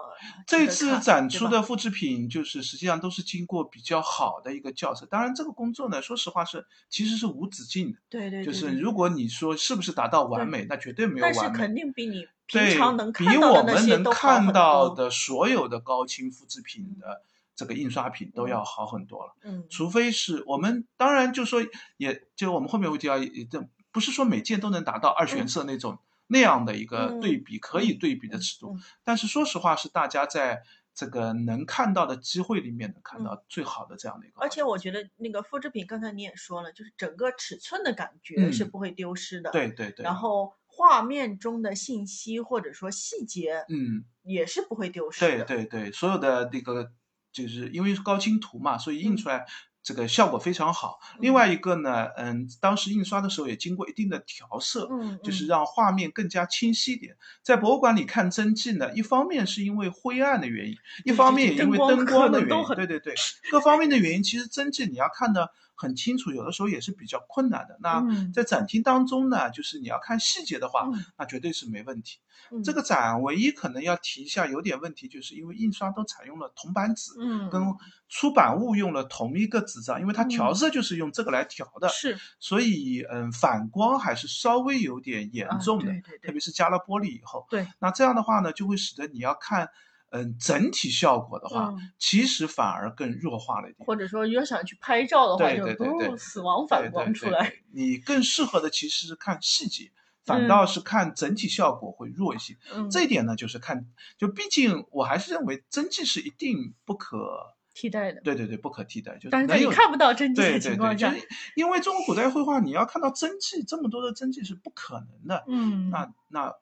[0.46, 5.07] 这次展出的复制品，就是实际上都是经过比较好的一个校色。
[5.07, 7.98] 当然，这个工作呢，说实话是其实是无止境的。
[8.11, 8.72] 对对，就是对。
[8.72, 11.48] 对如果你说是不是达到完美，那绝对没有但是。
[11.50, 12.28] 肯定比你。
[12.46, 17.22] 平，常能看到我们能看到的所有的高清复制品的
[17.56, 19.34] 这个印刷品都要好很多了。
[19.42, 21.60] 嗯除非是我们当然就说，
[21.96, 28.74] 也就我们后面会提到，也这不是说每件都能达到二选色那种、那样的一个嗯对比，可以对比的尺度。
[28.76, 30.62] 嗯但是说实话，是大家在
[30.94, 34.40] 这个能看到的机会里面能看到最好的这样的一个。
[34.40, 39.50] 嗯而且我觉得那个复制品，刚才你也说了，就是整个尺寸的感觉嗯是不会丢失的。
[39.50, 45.44] 对对对，然后画面中的信息或者说细节嗯，也是不会丢失对的。
[45.44, 46.92] 对对，所有的那个
[47.34, 49.44] 就是因为是高清图嘛，所以印嗯出来
[49.82, 50.98] 这个效果非常好。
[51.18, 57.16] 另外一个呢，嗯，当时印刷的时候也经过一定的调色，嗯，就是嗯让画面更加清晰一点。
[57.42, 63.14] 在博物馆里看真迹呢，一方面是因为灰暗的原因，一方面也因为灯光的原因，对对对，
[63.50, 67.76] 各方面的原因，其实真迹你要看得很清楚，有的时候也是比较困难的。
[67.80, 72.18] 那嗯在展厅当中呢，就是你要看细节的话，嗯那绝对是没问题。
[72.50, 77.62] 嗯这个展唯一可能要提一下有点问题，就是因为印刷都采用了铜版纸，嗯跟
[78.08, 87.46] 出版物用了同一个纸张，因为它调嗯色就是用这个来调的，是所以嗯反光还是稍微有点严啊重的，特别是加了玻璃以后。
[87.50, 89.70] 对，那这样的话呢，就会使得你要看
[90.14, 93.85] 嗯整体效果的话，嗯其实反而更弱化了一点。
[93.85, 97.48] 或者说要想去拍照的话，对就对对对不死亡反光出来。
[97.48, 99.90] 对你更适合的其实是看细节，
[100.24, 102.57] 反倒是看整体效果会弱一些。
[102.72, 108.21] 嗯，这一点呢，就是看，就毕竟我还是认为真迹是一定不可，替代的。
[108.23, 115.44] 对对对，不可替代，就是但是在能有你看不到真迹的对对对，情况下，就是因为中国古代绘画，你要看到真迹这么多的真迹是不可能的。
[115.48, 116.54] 嗯，那那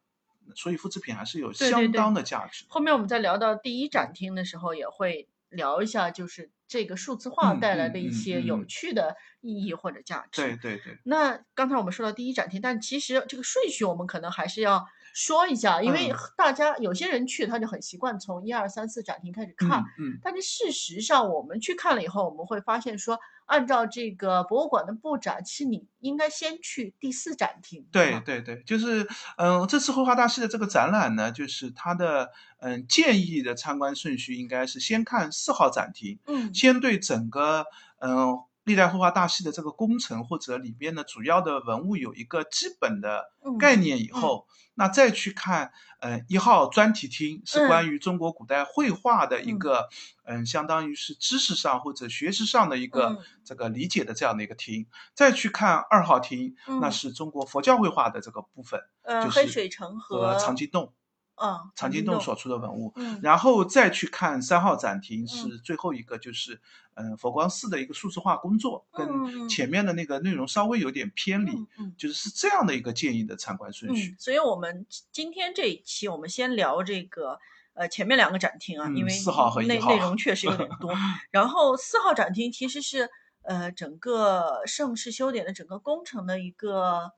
[0.55, 2.65] 所以复制品还是有相当的价值。
[2.69, 10.43] 后面我们在聊到第一展厅的时候，也会聊一下，就是这个数字化嗯带来的一些嗯有趣的意义或者价值。
[10.43, 23.21] 对对对，那刚才我们说到第一展厅，但其实这个顺序我们可能还是要说一下，因为嗯大家有些人去他就很习惯从一二三四展厅开始看，嗯嗯，但是事实上我们去看了以后，我们会发现说，
[23.53, 27.87] 按照这个博物馆的布展，其实你应该先去第四展厅。
[27.93, 32.31] 对对对，就是嗯，这次绘画大师的这个展览呢，就是它的
[32.61, 37.67] 嗯建议的参观顺序应该是先看四号展厅，嗯先对整个
[37.99, 47.67] 嗯历代绘画大师的这个工程或者里边的主要的文物有一个基本的嗯概念以后，那再去看呃一号专题厅是嗯。
[47.67, 49.89] 关于中国古代绘画的一个
[50.25, 53.19] 嗯相当于是知识上或者学识上的一个嗯。
[53.45, 56.93] 这个理解的这样的一个厅，再去看二号厅，那嗯。
[56.93, 60.95] 是中国佛教绘画的这个部分，呃，就是黑水城和藏经洞。
[61.35, 66.61] 啊，藏经洞所出的文物，嗯然后再去看三号展厅是最后一个，就是
[66.95, 77.39] 嗯佛光寺的一个数字化工作，嗯嗯跟前面的那个内容稍微有点偏离，嗯嗯就是是这样的一个建议的参观顺序嗯。，所以我们今天这一期我们先聊这个。
[77.75, 80.93] 呃，前面两个展厅啊，因为嗯四号和内一号内容确实有点多。
[81.33, 83.09] 然后四号展厅其实是
[83.45, 87.13] 呃整个盛世修典的整个工程的一个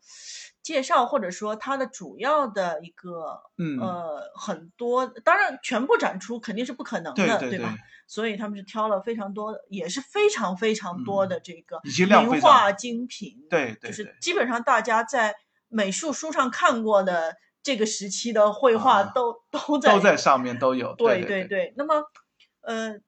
[0.64, 7.76] 介绍，或者说它的主要的一个嗯，呃很多，当然全部展出肯定是不可能的，对对吧？
[8.06, 15.36] 所以他们是挑了非常多，也是非常非常多的这个名画精品，就是对就是基本上大家在
[15.68, 20.94] 美术书上看过的这个时期的绘画啊都、都在都在上面都有。
[20.96, 21.74] 对对对。
[21.76, 22.04] 那么
[22.62, 22.98] 呃，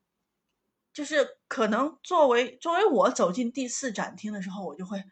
[0.92, 5.02] 就是可能作为作为我走进第四展厅的时候，我就会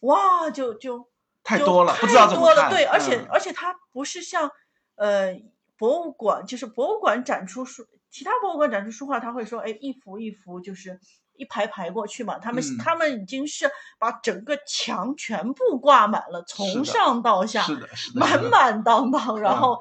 [0.00, 1.08] 哇，就就就
[1.44, 4.50] 太多了太不知道怎么多了看对，而且、嗯而且它不是像
[4.96, 5.40] 呃
[5.76, 10.98] 博物馆，就是博物馆展出书，其他博物馆展出书画，他会说，哎，一幅一幅就是
[11.34, 12.38] 一排排过去嘛。
[12.38, 19.80] 他们、嗯他们已经是把整个墙全部挂满了，从上到下，是的，是的，满满当当，然嗯后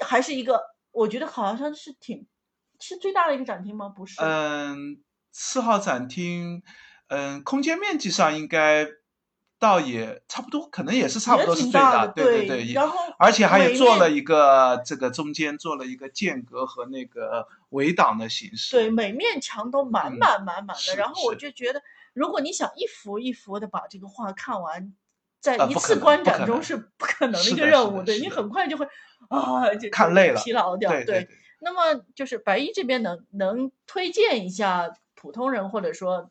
[0.00, 0.62] 还是一个，
[0.92, 2.26] 我觉得好像是挺
[2.78, 3.88] 是最大的一个展厅吗？
[3.88, 6.62] 不是，嗯，四号展厅，
[7.08, 8.86] 嗯，空间面积上应该
[9.58, 18.76] 倒也差不多，可能也是差不多是最大，挺大的，对对，也然后而且还有做了一个这个中间做了一个间隔和那个围挡的形式。
[18.76, 21.82] 对，每面墙都满嗯满满满的，是然后我就觉得，
[22.12, 24.92] 如果你想一幅一幅的把这个画看完，
[25.40, 28.86] 在一次观展中是不可能的一个任务，对你很快就会
[29.28, 30.90] 啊，就就看累了疲劳掉。
[30.90, 31.28] 对对，
[31.60, 36.28] 那么就是白衣这边能能推荐一下普通人，或者说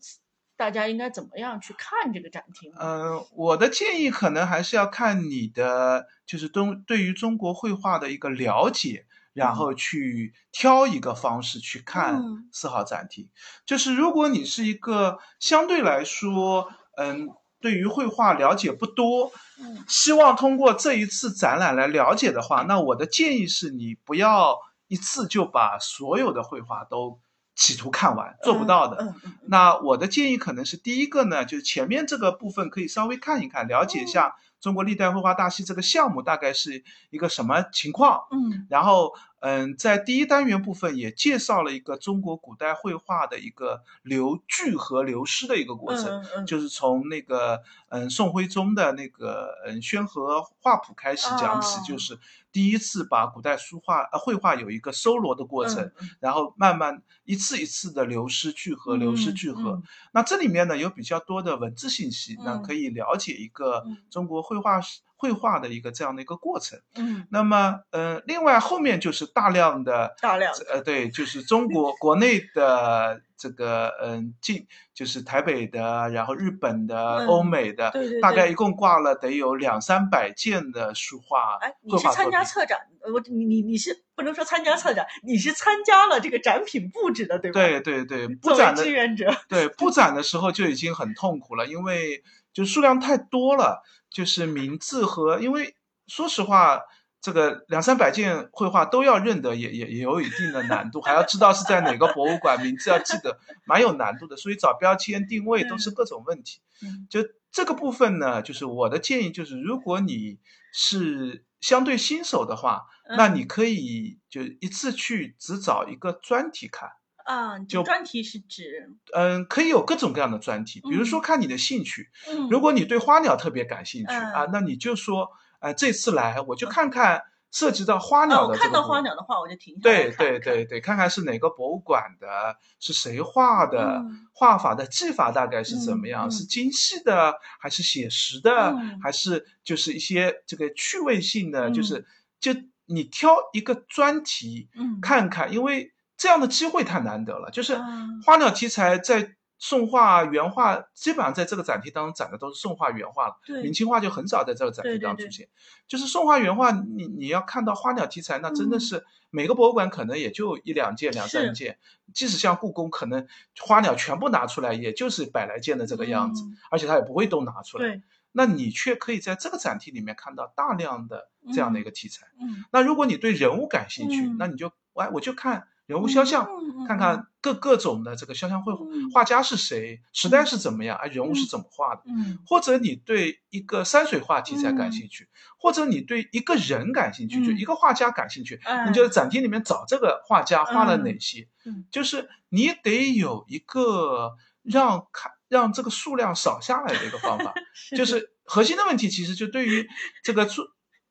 [0.58, 2.78] 大家应该怎么样去看这个展厅吗？
[2.82, 13.30] 嗯、我的建议可能还是要看你的就是中对于中国绘画的一个了解，然后去挑一个方式去看嗯四号展厅。
[13.66, 17.30] 就是如果你是一个相对来说，嗯，
[17.60, 27.20] 对于绘画了解不多，嗯希望通过这一次展览来了解的话，那我的建议是你不要一次就把所有的绘画都
[27.56, 28.98] 企图看完，做不到的。
[29.02, 38.22] 嗯嗯嗯那我的建议可能是第一个呢，就是前面这个部分可以稍微看一看，了解一下中国历代绘画大戏这个项目大概是一个什么情况。
[38.32, 52.18] 嗯然后，嗯，在第一单元部分也介绍了一个中国古代绘画的一个流聚合流失的一个过程，嗯嗯就是从那个嗯宋徽宗的那个嗯宣和画谱开始讲起，哦就是
[52.52, 59.72] 第一次把古代书画呃绘画有一个收罗的过程，然后慢慢一次一次的流失聚合，流失嗯聚合。
[59.72, 59.84] 嗯。
[60.14, 62.64] 那这里面呢有比较多的文字信息，那嗯。
[62.64, 63.98] 可以了解一个嗯。
[64.10, 66.80] 中国绘画史绘画的一个这样的一个过程。
[66.96, 82.30] 嗯，那么，呃，另外后面就是大量的大量呃，对，就是中国 国内的这个，嗯，进就是台北的，然后日本的、嗯欧美的，对对对大概一共挂了得有两三百件的书画哎，你绘是参。
[82.30, 82.80] 加策展？
[83.02, 87.62] 呃我你你你是不能说参加策展，你是参加了这个展品布置的，对吧？
[87.62, 93.84] 对对对，布展的志愿者，对布展的时候就已经很痛苦了，因为就数量太多了，
[94.16, 95.76] 就是名字和因为
[96.08, 96.80] 说实话，
[97.20, 104.38] 这个两三百件绘画都要认得，也也也有一定的难度，还要知道是在哪个博物馆，名字要记得，蛮有难度的。
[104.38, 106.62] 所以找标签、定位都是各种问题。
[106.82, 107.20] 嗯就
[107.52, 110.40] 这个部分呢，就是我的建议就是，如果你
[110.72, 112.84] 是相对新手的话，
[113.18, 116.90] 那你可以就一次去只找一个专题看。
[117.26, 122.10] 啊，就专题是指，嗯，可以有各种各样的专题，比如说看你的兴趣。
[122.30, 128.54] 嗯，如果你对花鸟特别感兴趣啊，那你就说，呃，这次来我就看看涉及到花鸟的。
[128.54, 142.06] 我看到花鸟的话，我就停下来对对对对，看看是哪个博物馆的，是谁画的，画法的技法大概是怎么样，是精细的还是写实的，还是就是一些这个趣味性的，就是
[142.40, 142.54] 就
[142.86, 145.92] 你挑一个专题嗯看看，因为。
[146.26, 147.78] 这样的机会太难得了，就是
[148.26, 153.36] 花鸟题材在宋画、原画，基本上在这个展厅当中展的都是宋画、原画了。
[153.62, 155.50] 明清画就很少在这个展厅当中出现。
[155.88, 161.78] 就是宋画、原画，你你要看到花鸟题材，那真的是每个博物馆可能也就一两件、两三件。
[162.12, 163.28] 即使像故宫，可能
[163.60, 168.02] 花鸟全部拿出来，也就是百来件的这个样子，而且它也不会都拿出来。
[168.32, 172.26] 那你却可以在这个展厅里面看到大量的这样的一个题材。
[172.72, 175.68] 那如果你对人物感兴趣，那你就哎，我就看。
[175.86, 176.48] 人物肖像，
[176.88, 178.74] 看看各各种的这个肖像绘
[179.14, 182.02] 画家是谁，时代是怎么样，啊，人物是怎么画的？
[182.08, 185.30] 嗯，或者你对一个山水画题材感兴趣，
[185.60, 191.20] 或者你对一个人感兴趣，就一个画家感兴趣，你就在展厅里面找这个画家画了哪。
[191.20, 191.48] 些？
[191.66, 194.34] 嗯，就是你得有一个
[194.64, 197.54] 让看让这个数量少下来的一个方法，
[197.96, 198.32] 就是。
[198.48, 199.90] 核心的问题其实就对于
[200.24, 200.62] 这个出。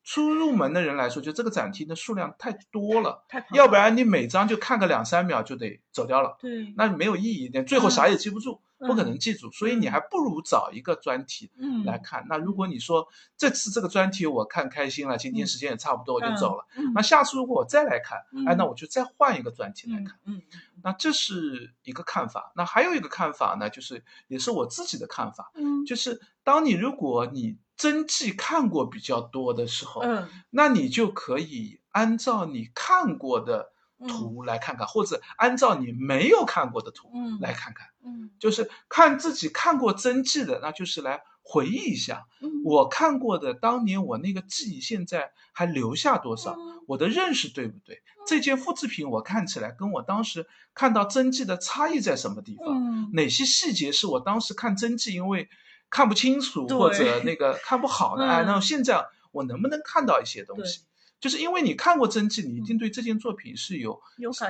[0.04, 11.50] 初入门的人来说，就这个展厅的数量太多了，要不然你每张就看个两三秒就得走掉了，对，那没有意义，那最后啥也记不住，不可能记住，所以你还不如找一个专题
[11.84, 12.26] 来看。
[12.28, 16.66] 那如果你说这次这个专题我看开心了，今天时间也差不多，我就走了。
[16.94, 20.18] 那下次如果我再来看，哎，那我就再换一个专题来看。
[20.24, 20.42] 嗯，
[20.82, 22.52] 那这是一个看法。
[22.56, 27.58] 那还有一个看法呢，就是也是我自己的看法，嗯，就是当你如果你。
[27.76, 33.72] 真迹看过比较多的时候，嗯，那你就可以按照你看过的
[34.08, 42.26] 图来看看，或者按照你没有看过的图来看看，嗯，就是看自己看过真迹的，那就是来回忆一下，
[42.64, 48.02] 我看过的当年我那个记忆现在还留下多少，我的认识对不对？
[48.26, 53.12] 这件复制品我看起来跟我当时看到真迹的差异在什么地方？
[53.12, 55.48] 哪些细节是我当时看真迹因为。
[55.90, 60.80] 看不清楚或者那个看不好的哎，那现在我能不能看到一些东西？
[61.24, 63.98] 就是因为你看过真迹，你一定对这件作品是有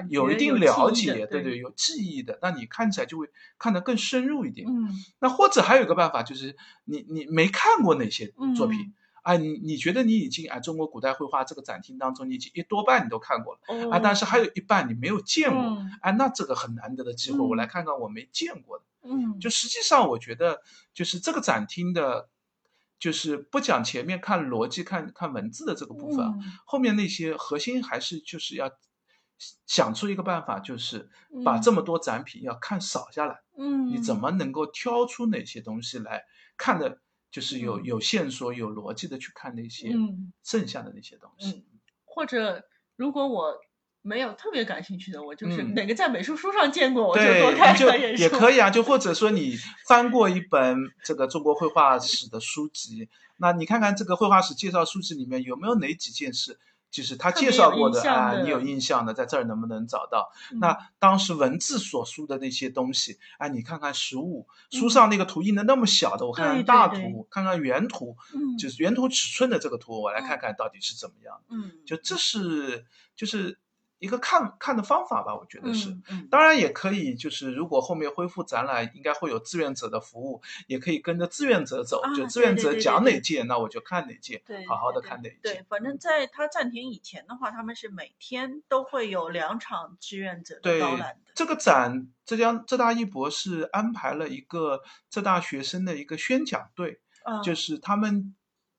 [0.08, 2.36] 有一定了解，对对，有记忆的。
[2.42, 3.28] 那你看起来就会
[3.60, 4.66] 看得更深入一点。
[4.68, 4.88] 嗯，
[5.20, 9.36] 那或者还有一个办法，就是你你没看过哪些作品啊？
[9.36, 15.60] 你你觉得你已经啊，中国古代绘画这个展厅当中，你已经一多半你都看过了啊，但是还有一半你没有见过
[16.00, 18.84] 啊，那这个很难得的机会，我来看看我没见过的。
[19.04, 20.60] 嗯，就实际上我觉得，
[20.92, 22.28] 就是这个展厅的，
[23.04, 26.26] 就是不讲前面看逻辑、看看文字的这个部分，
[26.64, 28.70] 后面那些核心还是就是要
[29.66, 31.10] 想出一个办法，就是
[31.44, 33.42] 把这么多展品要看少下来。
[33.58, 36.24] 嗯，你怎么能够挑出哪些东西来
[36.56, 39.94] 看的，就是有有线索、有逻辑的去看那些
[40.42, 41.66] 剩下的那些东西。
[42.06, 42.64] 或者
[42.96, 43.54] 如果我。
[44.06, 48.68] 没有特别感兴趣的，我就是哪个在美术书上见过，我就多看看也可以啊。
[48.68, 49.56] 就或者说你
[49.88, 56.58] 翻过一本这个中国绘画史的书籍，那你看看这个绘画史介绍书籍里面有没有哪几件事，
[56.90, 60.30] 就是他介绍过的啊，你有印象的，在这儿能不能找到？
[60.60, 68.14] 那当时文字所述的那些东西，哎，你看看实物，书上那个图印的那么小的，我看看大图，看看原图，
[68.58, 71.40] 就是原图尺寸的这个图，我来看看到底是怎么样。
[71.48, 72.84] 嗯，就这是
[73.16, 73.58] 就是。
[73.98, 75.96] 一个看看的方法吧，我觉得是，
[76.30, 85.38] 当然也可以，就是如果后面恢复展览，应该会有志愿者的服务，也可以跟着志愿者走，就志愿者讲哪届，那我就看哪件，好好的看哪届。
[85.42, 91.32] 对，反正在他暂停以前的话，他们是每天都会有两场志愿者的导览的。
[91.34, 97.00] 这个展，浙江浙大艺博是安排了一个浙大学生的一个宣讲队，
[97.42, 98.34] 就是他们。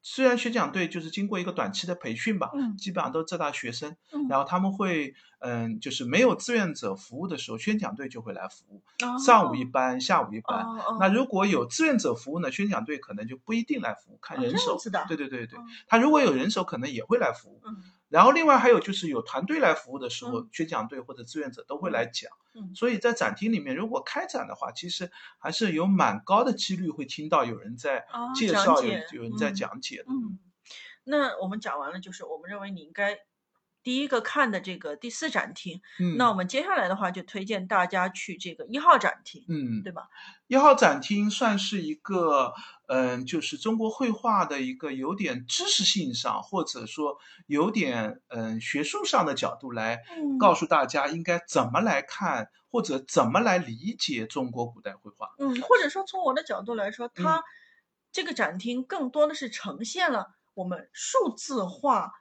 [0.08, 8.84] 虽然宣讲队就是经过一个短期的培训吧，嗯，基本上都是浙大学生，嗯，然后他们会，嗯，就是没有志愿者服务的时候，宣讲队就会来服务，
[9.18, 10.64] 上午一班，下午一班。
[10.99, 14.78] 那如果有志愿者服务呢，宣讲队可能就不一定来服务，看人手。
[15.08, 17.60] 对对对对，他如果有人手，可能也会来服务。
[18.16, 22.32] 然后另外还有就是有团队来服务的时候，宣讲队或者志愿者都会来讲。
[22.74, 30.05] 所以在展厅里面，如果开展的话，其实还是有蛮高的几率会听到有人在介绍，有有人在讲解的。
[30.07, 30.39] 嗯，
[31.03, 33.20] 那我们讲完了，就是我们认为你应该
[33.86, 35.79] 第一个看的这个第四展厅。
[35.99, 40.09] 嗯，那我们接下来的话就推荐大家去这个一号展厅，嗯，对吧？
[40.47, 42.53] 一号展厅算是一个，
[42.88, 55.29] 嗯，就是中国绘画的一个有点知识性上，或者说有点嗯学术上的角度来嗯告诉大家应该怎么来看或者怎么来理解中国古代绘画。
[55.38, 57.43] 嗯，或者说从我的角度来说，嗯它
[58.11, 62.13] 这个展厅更多的是呈现了我们数字化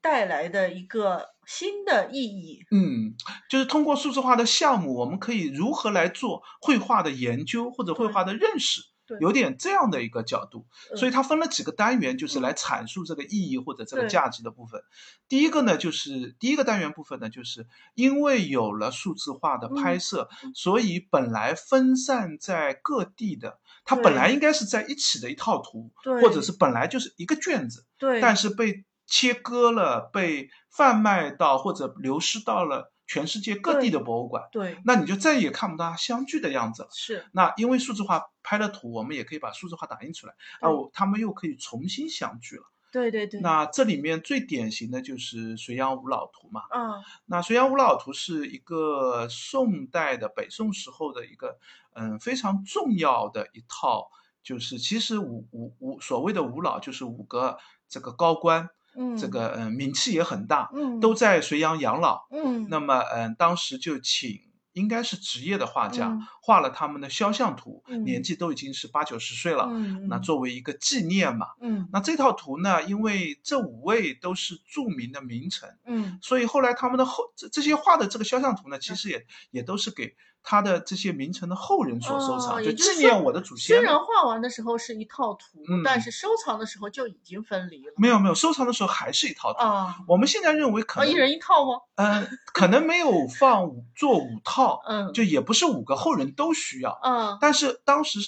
[0.00, 2.64] 带来的一个新的意义。
[2.70, 3.14] 嗯，
[3.48, 10.66] 就是通过数字化的项目，我们可以如何来做绘画的研究或者绘画的认识，对有点这样的一个角度。
[10.96, 14.80] 所以嗯它分了几个单元，就是嗯来阐述这个意义或者这个价值的部分。
[15.28, 36.88] 第一个呢，就是第一个单元部分呢，就是因为有了数字化的拍嗯摄，嗯所以本来分散在各地的，它本来应该是在一起的一套图，对，或者是本来就是一个卷子，对，但是被切割了，被贩卖到或者流失到了全世界各地的博物馆，对那你就再也看不到它相聚的样子了。
[36.92, 42.62] 是那因为数字化拍的图，我们也可以把数字化打印出来，啊，他们又可以重新相聚了。
[42.92, 46.62] 对对对，那这里面最典型的就是隋炀五老图嘛。
[46.72, 51.58] 嗯那隋炀五老图是一个宋代的北宋时候的一个
[51.94, 54.10] 嗯非常重要的一套，
[54.42, 57.58] 就是其实五五五所谓的五老就是五个
[57.88, 59.16] 这个高官，嗯。
[59.16, 61.00] 这个嗯名气也很大，嗯。
[61.00, 62.26] 都在隋阳养老。
[62.30, 62.66] 嗯。
[62.68, 64.40] 那么嗯当时就请
[64.72, 66.26] 应该是职业的画家、嗯。
[66.42, 68.04] 画了他们的肖像图，嗯。
[68.04, 69.66] 年纪都已经是八九十岁了。
[69.70, 70.08] 嗯嗯。
[70.08, 71.88] 那作为一个纪念嘛，嗯。
[71.92, 76.18] 那这套图呢，因为这五位都是著名的名臣，嗯。
[76.22, 83.76] 所以后来他们的后这这些画的这个肖像图呢，其实也也都是给他的这些名臣的后人所收藏，哦就纪念我的祖先。
[83.76, 89.58] 虽然画完的时候是一套图，嗯但是收藏的时候就已经分离了没有没有，收藏的时候还是一套图。
[89.60, 91.80] 啊我们现在认为可啊，能一人一套吗？
[91.96, 98.18] 嗯、可能没有放五做五套，嗯，就也不是五个后人都需要，嗯但是当时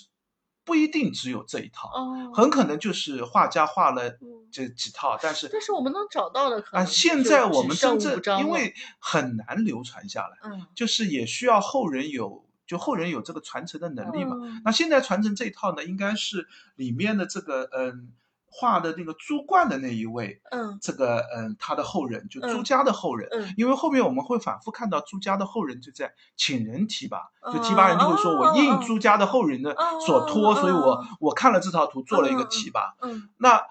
[0.65, 4.43] 不一定只有这一套，哦，很可能就是画家画了嗯。
[4.53, 10.67] 这几套，但是但是我们能找到的可现在我们真正因为很难流传下来，嗯。
[10.75, 14.37] 就是也需要后人有就后人有这个传承的能力嘛。
[14.43, 14.61] 嗯。
[14.63, 16.47] 那现在传承这一套呢，应该是
[16.77, 18.13] 里面的这个嗯
[18.55, 23.29] 画的那个朱冠的那一位，嗯这个嗯他的后人就朱嗯家的后人。
[23.33, 27.19] 嗯因为后面我们会反复看到朱家的后人就在请人提拔，
[27.53, 32.95] 就哦提拔人就会说我应朱家的后人的哦所托，哦所以我哦我看了这套图做了一个提拔。
[33.01, 33.63] 嗯那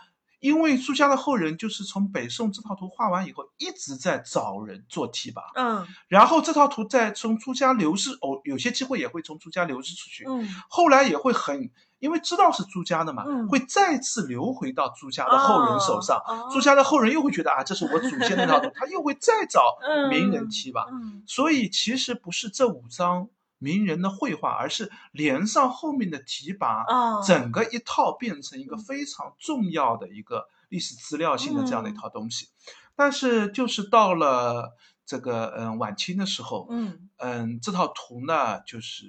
[0.41, 5.87] 因为朱家的后人就是从北宋这套图画完以后，一直在找人做提拔，嗯。
[6.07, 10.49] 然后这套图再从朱家流失，哦，有些机会也会从朱家流失出去，嗯。
[10.67, 11.69] 后来也会很，
[11.99, 13.47] 因为知道是朱家的嘛，嗯。
[13.47, 16.17] 会再次流回到朱家的后人手上。
[16.27, 20.87] 哦朱家的后人又会觉得啊，这是我祖先的那套图，他又会再找嗯名人提拔。
[20.91, 23.29] 嗯所以其实不是这五张
[23.61, 32.49] 名人的绘画，而是连上后面的提拔，啊整个一套变成一个嗯非常重要的一个历史资料性的这样的一嗯套东西。
[32.95, 39.05] 但是就是到了这个嗯晚清的时候，嗯嗯这套图呢就是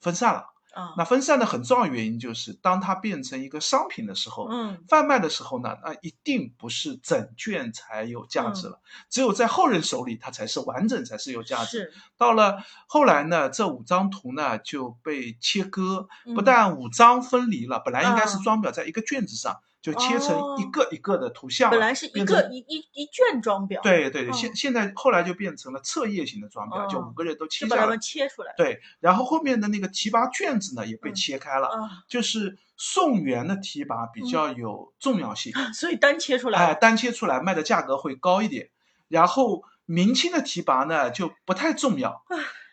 [0.00, 0.46] 分散了。
[0.72, 0.94] 啊。
[0.96, 4.84] 那分散的很重要原因就是，当它变成一个商品的时候，嗯。
[4.88, 8.70] 贩卖的时候呢，那一定不是整卷才有价值嗯。
[8.70, 11.92] 了，只有在后人手里，它才是完整，才是有价值。
[12.16, 21.76] 到了后来呢，这五张图呢就被切割，不嗯但五张分离了，本来应该是啊装裱在一个卷子上，就切成一哦个一个的图像了。
[21.76, 28.00] 本来是一个一一一卷装裱，对对对，哦现现在后来就变成了册页型的装裱，就哦五个人都切下来就把它们。
[28.00, 38.70] 切出来对，然后后面的那个提拔卷子呢也被嗯切开了，啊，就是宋元的提拔比较有重要性， 所以单切出来哎，了单切出来卖的价格会高一点。
[39.08, 42.22] 然后明清的提拔呢就不太重要，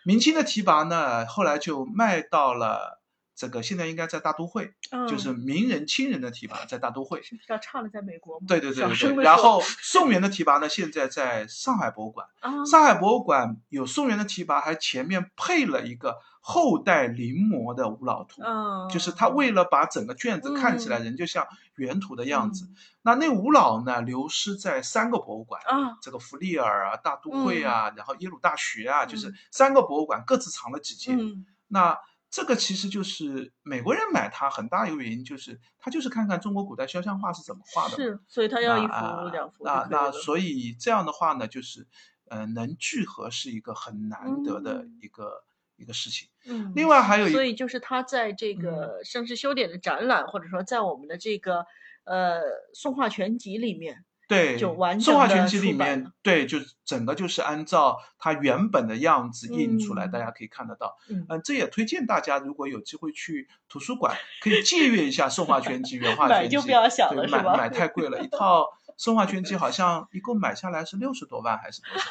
[0.05, 2.98] 明清的提拔呢后来就卖到了
[3.39, 4.73] 这个现在应该在大都会，
[5.07, 7.23] 就是嗯名人亲人的提拔在大都会。
[7.23, 8.45] 是比较差的，在美国吗？
[8.49, 12.27] 对对对对然后宋元的提拔呢，现在在上海博物馆。
[12.41, 22.65] 啊，上海博物馆有宋元的提拔，还前面配了一个后代临摹的五老图，嗯，就是他为了把整个卷子看起来嗯人就像原图的样子。
[22.65, 31.17] 嗯那那五老呢，流失在三个博物馆，啊，这个弗利尔啊、大都会啊，然后耶鲁大学啊，就是嗯三个博物馆各自藏了几件。
[31.17, 31.97] 嗯那
[32.31, 37.95] 这个其实就是美国人买它很大一个原因，就是他就是看看中国古代肖像画是怎么画的。
[37.95, 41.87] 是，所以他要一幅两幅就那那所以这样的话呢，就是
[42.29, 45.43] 呃，能聚合是一个很难得的嗯一个、
[45.75, 46.29] 一个事情。
[46.45, 51.65] 嗯，另外还有一所以就是他在这个盛世修典的展览，或者说在我们的这个
[52.03, 52.41] 呃
[52.75, 60.95] 宋画全集里面，对，就完整地全集里面对，就整个就是按照它原本的样子印出来，嗯大家可以看得到。
[61.09, 66.55] 嗯嗯，这也推荐大家，如果有机会去图书馆，可以借阅一下《宋画全集》原画全集。
[66.55, 68.61] 买就不要想了对买是吧买太贵了，一套
[68.97, 72.05] 《宋画全集》好像一共买下来是六十多万还是多少？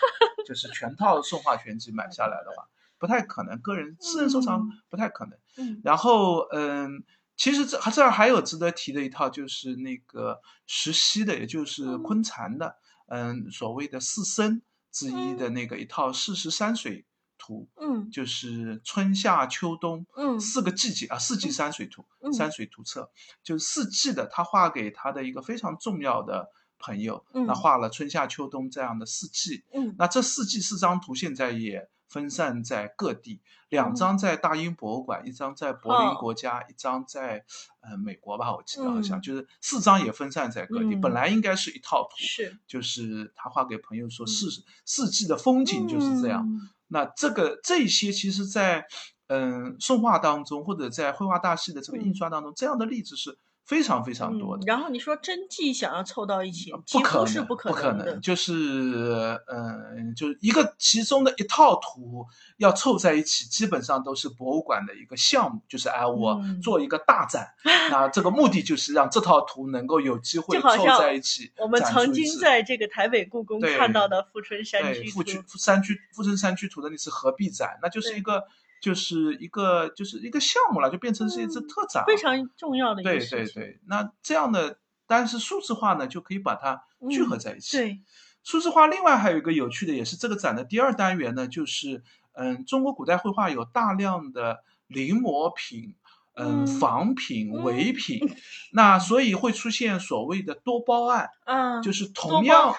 [0.45, 2.67] 就是全套《宋画全集》买下来的话，
[2.99, 5.39] 不太可能，个人私人收藏嗯不太可能。
[5.57, 7.05] 嗯然后，嗯，
[7.39, 12.03] 其实这这儿还有值得提的一套，就是那个石溪的，也就是嗯。
[12.03, 12.77] 昆禅的，
[13.07, 14.61] 嗯，所谓的四僧
[14.91, 17.07] 之一的那个一套四时山水
[17.39, 18.11] 图，嗯。
[18.11, 20.39] 就是春夏秋冬嗯。
[20.41, 22.33] 四个季节啊，四季山水图，嗯。
[22.33, 23.09] 山水图册，
[23.45, 26.49] 就是四季的，他画给他的一个非常重要的
[26.81, 29.95] 朋友，那嗯画了春夏秋冬这样的四季，嗯。
[29.97, 36.17] 那这四季四张图现在也分散在各地，两张在大英博物馆，一张在柏林哦。
[36.19, 37.45] 国家，一张在
[37.81, 39.23] 呃美国吧，我记得好像、嗯。
[39.23, 40.95] 就是四张也分散在各地。
[40.95, 41.01] 嗯。
[41.01, 42.59] 本来应该是一套图，是。
[42.67, 44.29] 就是他画给朋友说嗯。
[44.29, 46.45] 四、四季的风景就是这样。
[46.49, 46.71] 嗯。
[46.89, 48.87] 那这个这些其实在，
[49.27, 53.39] 嗯宋画当中或者在绘画大系的这个印刷当中，这样的例子是
[53.69, 54.65] 非常非常多的。
[54.65, 58.21] 嗯然后你说真迹想要凑到一起，不可能，不可能，。
[58.21, 67.47] 就是嗯，就是一个其中的一套图要凑在一起，基本上都是博物馆的一个项目，就是哎，我嗯做一个大展，
[67.91, 71.53] 那这个目的就是让这套图能够有机会凑在一起。
[71.59, 78.45] 我们曾经在这个台北故宫看到的富春山居图富春，山居富春山居图的那次合璧展，那就是一个
[78.81, 82.07] 就是一个就是一个项目了，就变成是一次特展了。
[82.07, 83.55] 非常重要的一个对事情。
[83.55, 87.77] 对对，那这样的，但是数字化呢，就可以把它聚合嗯在一起。
[87.77, 88.01] 对，
[88.43, 92.03] 数字化另外还有一个有趣的，也是这个展的第二单元呢，就是
[92.33, 95.95] 嗯，中国古代绘画有大量的临摹品。
[96.41, 98.21] 嗯，嗯仿品、嗯伪品，
[98.71, 102.73] 那所以会出现所谓的多包案，嗯，就是同样？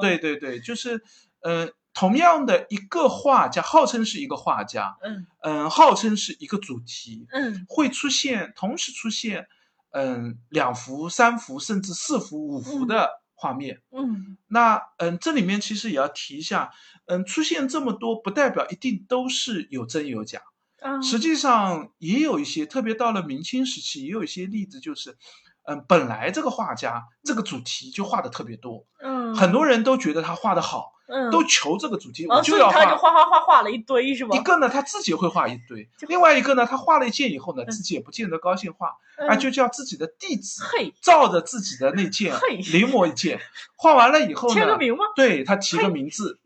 [0.00, 1.02] 对对对，就是
[1.40, 5.26] 呃，同样的一个画家，号称是一个画家，嗯。
[5.42, 7.66] 嗯，号称是一个主题，嗯。
[7.68, 9.46] 会出现同时出现，
[9.90, 12.86] 嗯，两幅、三幅甚至四幅、五幅嗯。
[12.86, 13.82] 的画面。
[13.90, 14.36] 嗯。
[14.48, 16.70] 那嗯，这里面其实也要提一下，
[17.06, 20.40] 嗯，出现这么多不代表一定都是有真有假，
[20.80, 25.16] 啊，实际上也有一些，特别到了明清时期，也有一些例子就是。
[25.64, 31.30] 嗯，本来这个画家这个主题就画的特别多，嗯很多人都觉得他画的好，嗯。
[31.30, 33.12] 都求这个主题，我就要所以他就画。
[33.12, 34.36] 画画画了一堆是吧？
[34.36, 38.88] 一个呢，他自己会画一堆；另外一个呢，他画了一件以后呢，自己也不见得高兴画，
[39.28, 40.62] 啊，嗯就叫自己的弟子
[41.02, 42.32] 照着自己的那件
[42.72, 43.40] 临摹一件，
[43.76, 45.04] 画完了以后呢，签个名吗？
[45.16, 46.38] 对他提个名字，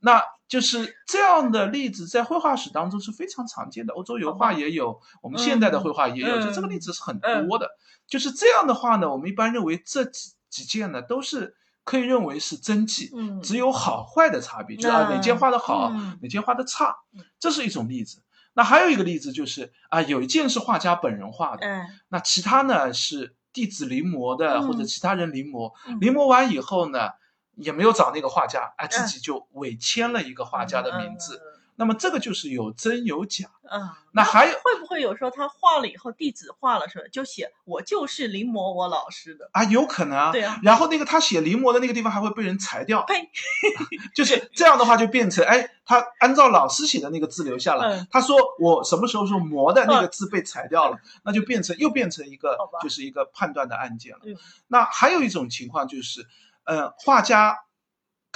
[0.00, 3.92] 那就是这样的例子，在绘画史当中是非常常见的。
[3.92, 6.42] 欧洲油画也有，我们现代的绘画也有，嗯。
[6.46, 7.68] 就这个例子是很多的。
[8.06, 11.56] 就是这样的话呢，我们一般认为这几几件呢都是
[11.86, 18.22] 可以认为是真迹，嗯只有好坏的差别，就是啊哪件画的好，嗯哪件画的差嗯，这是一种例子。
[18.54, 25.72] 那还有一个例子就是啊，有一件是画家本人画的，嗯那其他呢是弟子临摹的，嗯或者其他人临摹。
[25.86, 27.10] 嗯临摹完以后呢，
[27.54, 31.40] 也没有找那个画家，哎，自嗯己就伪签了一个画家的名字。
[31.76, 33.50] 嗯那么这个就是有真有假。
[33.68, 37.04] 啊，那还有会不会有时候他画了以后，地址画了是吧？
[37.12, 40.32] 就写我就是临摹我老师的，啊，有可能啊。
[40.32, 40.58] 对啊。
[40.62, 43.28] 然后那个他写临摹的那个地方还会被人裁掉，呸！
[44.14, 47.96] 就是这样的话就变成，哎，他按照老师写的那个字留下了。
[47.96, 54.20] 嗯他说我什么时候说摹的那个字被裁掉了，那就变成又变成一个就是一个判断的案件了。
[54.24, 54.36] 嗯
[54.68, 56.26] 那还有一种情况就是，
[56.64, 57.58] 呃，画家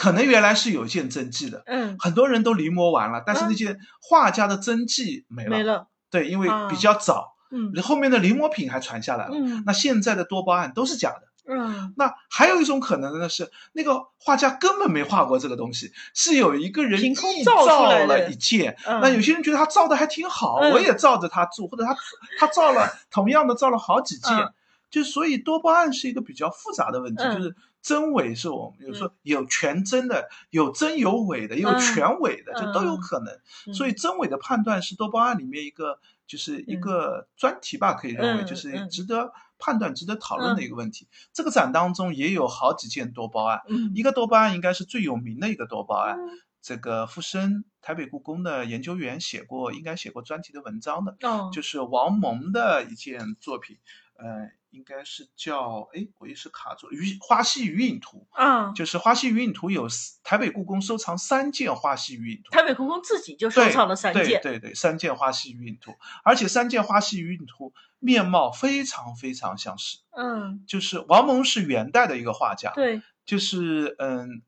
[0.01, 5.51] 可能原来是有一件真迹的，嗯，很多人都临摹完了，但是那件画家的真迹没了。
[5.51, 6.69] 没了，对，因为啊。
[6.71, 7.71] 比较早，嗯。
[7.83, 9.35] 后面的临摹品还传下来了。
[9.35, 9.63] 嗯。
[9.67, 11.25] 那现在的多包案都是假的。
[11.47, 11.93] 嗯。
[11.99, 18.79] 那还有一种可能呢是，那个画家根本没画过这个东西，是有一个人臆造了一件。
[18.87, 19.03] 嗯。
[19.03, 20.73] 那有些人觉得他造的还挺好，嗯。
[20.73, 21.95] 我也照着他做，或者他
[22.39, 24.51] 他造了同样的造了好几件，嗯。
[24.91, 27.37] 就所以多包案是一个比较复杂的问题，嗯。
[27.37, 33.33] 就是真伪是我们有时候有全真的，有真有伪的，也有嗯全伪的，嗯就都有可能。
[33.67, 41.09] 嗯所以真伪的判断是多包案里面一个就是一个专题吧，可以认为嗯就是嗯值得判断、值得讨论的一个问题。
[41.33, 46.17] 这个展当中也有好几件多包案，嗯一个多包案应该是最有名的一个多包案。
[46.19, 46.29] 嗯
[46.63, 53.79] 这个傅生台北故宫的研究员写过，应该写过专题的文章的，哦就是王蒙的一件作品。
[54.19, 62.51] 呃，应该是叫哎，我一时卡住了，鱼花溪鱼影图，嗯，就是花溪鱼影图有四台北故宫收藏三件花溪鱼影图。
[62.51, 65.95] 台北故宫自己就收藏了三对件，对对，三件花溪鱼影图，
[66.25, 69.99] 而且三件花溪鱼影图面貌非常非常相似。
[70.11, 74.43] 嗯，就是王蒙是元代的一个画家，对，就是嗯，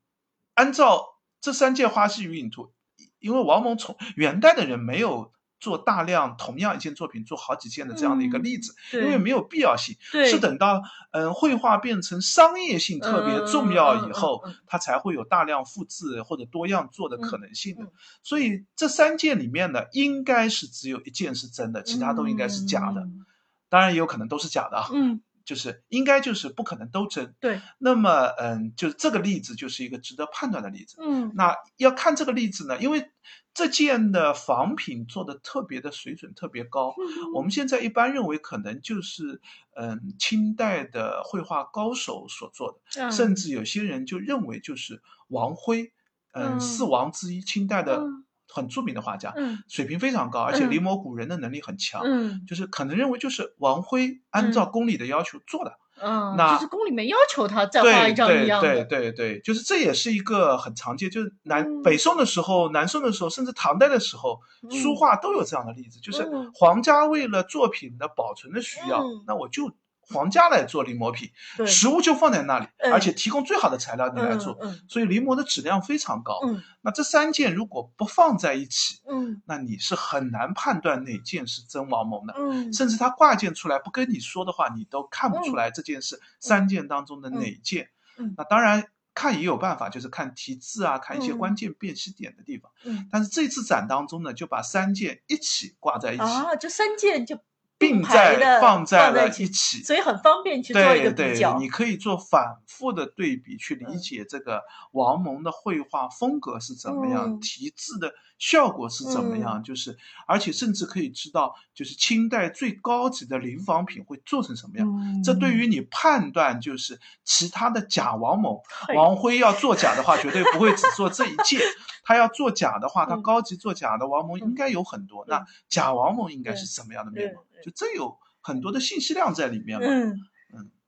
[0.55, 2.73] 按照这三件花溪鱼影图，
[3.19, 10.83] 因为王蒙从元代的人没有做大量同样一件作品做好几件的这样的一个嗯例子，对因为没有必要性，是等到
[11.13, 17.85] 嗯绘画变成商业性特别重要以后，它才会有大量复制或者多样做的可能性的。
[18.25, 23.03] 所以这三件里面呢，应该是只有一件是真的，其他都应该是假的。
[23.03, 23.25] 嗯。
[23.69, 27.35] 当然也有可能都是假的啊，嗯，就是应该就是不可能都真。
[27.41, 30.97] 对，那么嗯，就是这个例子就是一个值得判断的例子。
[31.01, 31.33] 嗯。
[31.35, 33.11] 那要看这个例子呢，因为
[33.55, 39.41] 这件的仿品做的特别的水准特别高，嗯我们现在一般认为可能就是
[39.75, 43.13] 嗯清代的绘画高手所做的，嗯。
[43.13, 45.93] 甚至有些人就认为就是王辉，
[46.33, 46.61] 嗯，嗯。
[46.61, 49.59] 四王之一，清代的嗯很著名的画家，嗯。
[49.69, 50.71] 水平非常高，而且嗯。
[50.71, 52.03] 临摹古人的能力很强。
[52.05, 52.45] 嗯。
[52.47, 61.83] 就是可能认为就是王辉按照宫里的要求做的，嗯，那就是宫里面要求他再画一张一样对的，对对对，就是这也是一个很常见，就是南、嗯。
[61.83, 64.71] 北宋的时候、南宋的时候，甚至唐代的时候，嗯。
[64.71, 66.51] 书画都有这样的例子，就是嗯。
[66.55, 69.25] 皇家为了作品的保存的需要，嗯。
[69.27, 69.71] 那我就
[70.09, 71.31] 皇家来做临摹品，
[71.67, 76.41] 实物就放在那里，嗯而且提供最好的材料你来做，嗯所以临摹的质量非常高。
[76.45, 82.35] 嗯那这三件如果不放在一起，嗯那你是很难判断哪件是真王蒙的。
[82.37, 87.91] 嗯，甚至他挂件出来不跟你说的话，你都看不出来这件是三件当中的哪件。
[88.19, 92.71] 嗯那当然看也有办法，就是看题字啊，看一些嗯关键辨析点的地方。
[92.85, 97.39] 嗯但是这次展当中呢，就把三件一起挂在一起，啊，这三件就
[97.83, 99.83] 并在放在了一起。
[99.83, 101.59] 所以很方便去做一个对对比较，。
[101.59, 104.63] 你可以做反复的对比，去理嗯解这个
[104.93, 108.13] 王蒙的绘画风格是怎么样，嗯题字的
[108.43, 114.89] 效果是怎么样，就是而且甚至可以知道，就是清代最高级的临仿品会做成什么样。
[114.89, 121.61] 嗯这对于你判断，就是其他的假王蒙、嘿王辉要作假的话，绝对不会只做这一件。
[122.03, 125.25] 他要作假的话，他嗯高级作假的王某应该有很多。
[125.29, 127.45] 那假王某应该是对什么样的面貌？
[127.63, 129.87] 就这有很多的信息量在里面嘛。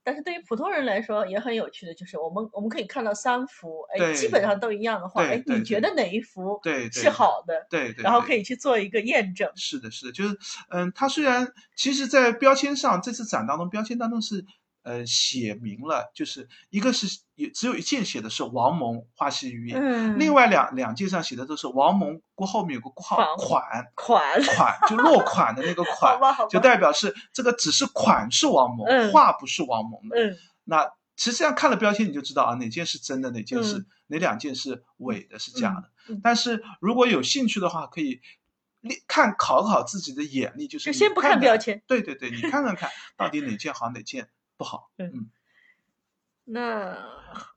[0.04, 6.60] 但是对于普通人来说也很有趣的，就是我们我们可以看到三幅，哎，基本上都一样的话，哎，你觉得哪一幅
[6.92, 7.66] 是好的？
[7.70, 9.50] 对对，对然后可以去做一个验证。
[9.56, 10.38] 是的，是的，就是，
[10.68, 14.44] 嗯，它虽然其实，在标签上，这次展当中，标签当中是，
[14.84, 26.16] 呃，写明了，就是一个是也只有一件写的是王蒙花溪鱼眼，嗯，另外两两件上写的都是王蒙，过后面有个括号款款款，就落款的那个 款，
[26.48, 30.16] 就代表是这个只是款是王蒙，嗯画不是王蒙的。
[30.16, 35.90] 嗯那实际上看了标签你就知道啊，哪件是真的，哪件是、嗯哪两件是伪的，是假的。
[36.22, 38.20] 但是如果有兴趣的话，可以
[38.80, 41.82] 练看考考自己的眼力，就是你就先不看看标签。
[41.86, 44.28] 对对对，你看看看到底哪件好，哪件
[44.64, 44.90] 不好。
[44.96, 45.30] 嗯嗯
[46.44, 46.96] 那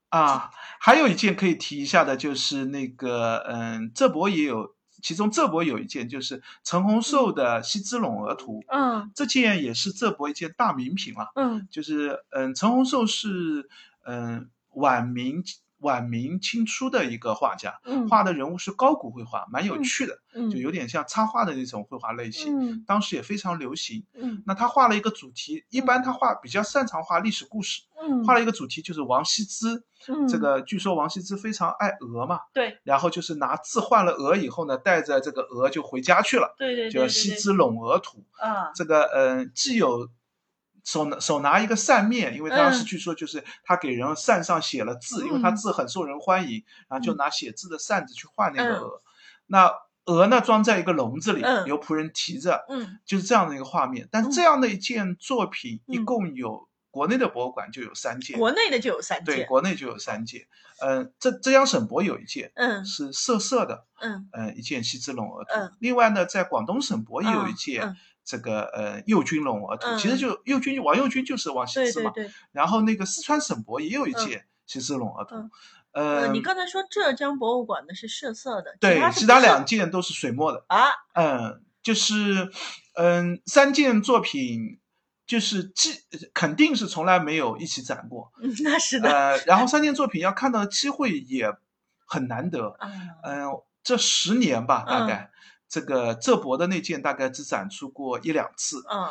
[0.09, 0.51] 啊，
[0.81, 11.31] 还有一件可以提一下的，就是那个嗯，浙博也有，其中浙博有一件就是陈洪寿的《西之陇鹅图》，嗯这件也是浙博一件大名品了。
[11.35, 13.69] 嗯就是嗯，陈洪寿是
[14.03, 15.41] 嗯晚明
[15.79, 20.49] 晚明清初的一个画家，嗯，画的人物是高古绘画，蛮有嗯趣的，嗯。
[20.49, 22.83] 就有点像插画的那种绘画类型，嗯。
[22.87, 24.05] 当时也非常流行。
[24.15, 24.41] 嗯。
[24.45, 30.27] 那他画了一个主题，一般他画比较擅长画历史故事，嗯，画了一个主题就是王羲之，嗯。
[30.27, 32.79] 这个据说王羲之非常爱鹅嘛，对。
[32.83, 38.25] 然后就是拿字换了鹅以后呢，带着这个鹅就回家去了，对对叫《对对羲之陇鹅图》。
[38.43, 40.09] 啊，这个呃，既有
[40.87, 42.85] 手拿手拿一个扇面，因为当时嗯。
[42.85, 45.55] 据说就是他给人扇上写了字，因为他嗯。
[45.57, 47.17] 字很受人欢迎，然后就嗯。
[47.17, 48.79] 拿写字的扇子去换那个嗯。
[48.79, 49.01] 鹅。
[49.47, 49.69] 那
[50.05, 51.67] 鹅呢装在一个笼子里，嗯。
[51.67, 52.99] 由仆人提着，嗯。
[53.05, 54.07] 就是这样的一个画面。
[54.09, 54.31] 但嗯。
[54.31, 56.05] 这样的一件作品，一嗯。
[56.05, 59.17] 共有国内的博物馆就有三件，国内的就有三。
[59.17, 59.25] 件。
[59.25, 60.47] 对，国内就有三件。
[60.79, 62.85] 嗯，浙浙江省博有一件嗯。
[62.85, 64.29] 是色色的，嗯。
[64.31, 65.49] 呃，一件西之龙鹅图。
[65.53, 65.73] 嗯。
[65.79, 67.97] 另外呢，在广东省博也有一嗯件、嗯
[68.27, 72.11] 这个呃右军陇鹅图，嗯其实就右军王右军就是王羲之嘛。
[72.11, 75.51] 对对，然后那个四川省博也有一件羲之龙额图，嗯。
[75.93, 80.65] 呃，呃，你刚才说浙江博物馆的是色色的，对，其他两件都是水墨的。
[80.67, 82.51] 啊，嗯，就是
[82.95, 84.79] 嗯三件作品。
[85.27, 85.91] 就是既
[86.33, 91.53] 肯定是从来没有一起展过，嗯那是的，呃，然后三件作品要看到的机会也
[92.05, 95.07] 很难得，嗯嗯、这十年吧，大嗯。
[95.07, 95.29] 概、
[95.69, 99.09] 这个浙博的那件大概只展出过一两次，嗯。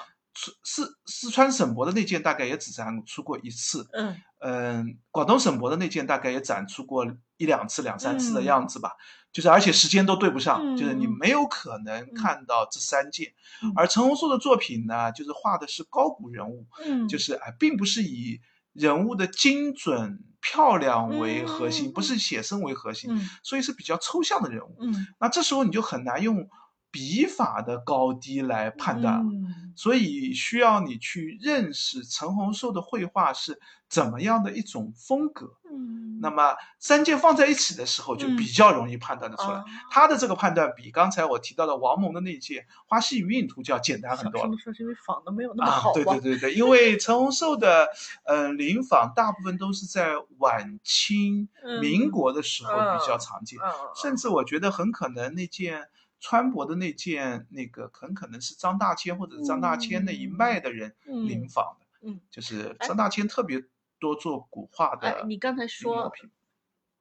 [0.63, 4.21] 四四川省博的那件大概也只展出过一次，嗯。
[4.41, 7.07] 嗯，广东省博的那件大概也展出过
[7.39, 8.45] 一两次、两三次的嗯。
[8.45, 8.93] 样子吧，
[9.33, 11.17] 就是而且时间都对不上，就是你嗯。
[11.19, 13.33] 没有可能看到这三件。
[13.63, 13.73] 嗯。
[13.75, 18.43] 而陈红硕的作品呢，就是画的是高古人物，嗯，就是哎，并不是以
[18.75, 20.23] 人物的精准
[20.53, 21.93] 漂亮为核心，嗯。
[21.93, 23.29] 不是写生为核心，嗯。
[23.43, 24.77] 所以是比较抽象的人物。
[24.81, 25.07] 嗯。
[25.19, 26.49] 那这时候你就很难用
[26.97, 29.31] 笔法的高低来判断了。
[29.31, 35.59] 嗯所以需要你去认识陈洪寿的绘画是怎么样的一种风格。
[35.71, 39.59] 嗯，那么三件放在一起的时候，就嗯比较容易判断的出来。
[39.59, 45.93] 啊他的这个判断比刚才我提到的王蒙的那件《花溪云影图》就要简单很多了是因为仿的没有那么啊好，啊？
[45.93, 47.87] 对对对对，因为陈洪寿的
[48.25, 55.89] 呃临仿大部分都是在晚清、嗯民国的时候比较嗯常见，嗯，甚至我觉得很可能那件
[56.29, 63.63] 川博的那件那个很可能是张大千或者是张大千那一脉的人嗯临仿的，嗯就是哎张大千特别
[64.01, 66.13] 多做古画的哎，你刚才说。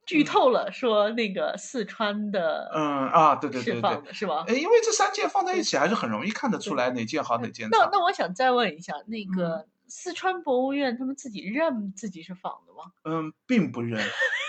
[0.06, 4.46] 剧透了，说那个四川的嗯啊，对对对对是吧？
[4.48, 7.78] 哎，因为这三件放在一起还是很容易看得出来哪件好哪件差。
[7.80, 12.92] 那那我想再问一下，那嗯个四川博物院他们自己认自己是仿的吗？
[13.04, 14.00] 嗯，并不认，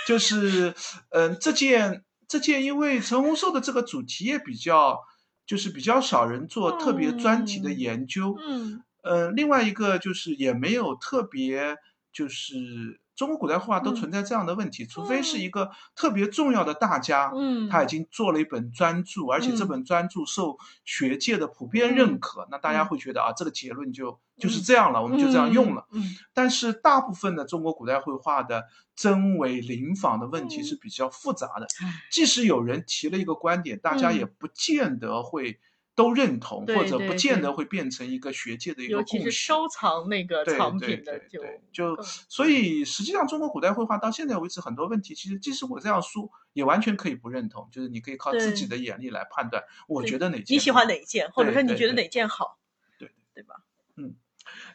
[0.07, 0.74] 就是
[1.09, 5.01] 嗯，这件这件因为陈洪寿的这个主题也比较，
[5.47, 8.37] 就是比较少人做特别专题的嗯研究。
[8.41, 11.77] 嗯呃，另外一个就是也没有特别，
[12.12, 13.95] 就是中国古代绘画都嗯。
[13.97, 15.41] 存在这样的问题，除非是嗯。
[15.41, 17.69] 一个特别重要的大家，嗯。
[17.69, 19.69] 他已经做了一本专著，而且这嗯。
[19.69, 22.21] 本专著受学界的普遍认嗯。
[22.21, 22.87] 可，那大家嗯。
[22.87, 24.62] 会觉得啊，这个结论就就是嗯。
[24.62, 25.87] 这样了，我们就这样用了。
[25.93, 26.03] 嗯
[26.35, 28.64] 但是大部分的中国古代绘画的
[28.95, 30.64] 真伪临仿的问题嗯。
[30.64, 31.93] 是比较复杂的，唉。
[32.12, 34.35] 即使有人提了一个观点，大家也嗯。
[34.39, 35.59] 不见得会
[35.97, 39.32] 都认同，或者不见得会变成一个学界的一个尤其是共识。
[39.32, 41.18] 收藏那个对藏对品的
[41.72, 52.59] 就就所以实际上中国古代绘画到现在为止，很多问题其实即使我这样说，也完全可以不认同，就是你可以靠自己的眼力来判断，我觉得哪件你喜欢哪一件，或者说你觉得哪件好，
[52.99, 53.62] 对对吧？
[53.97, 54.14] 嗯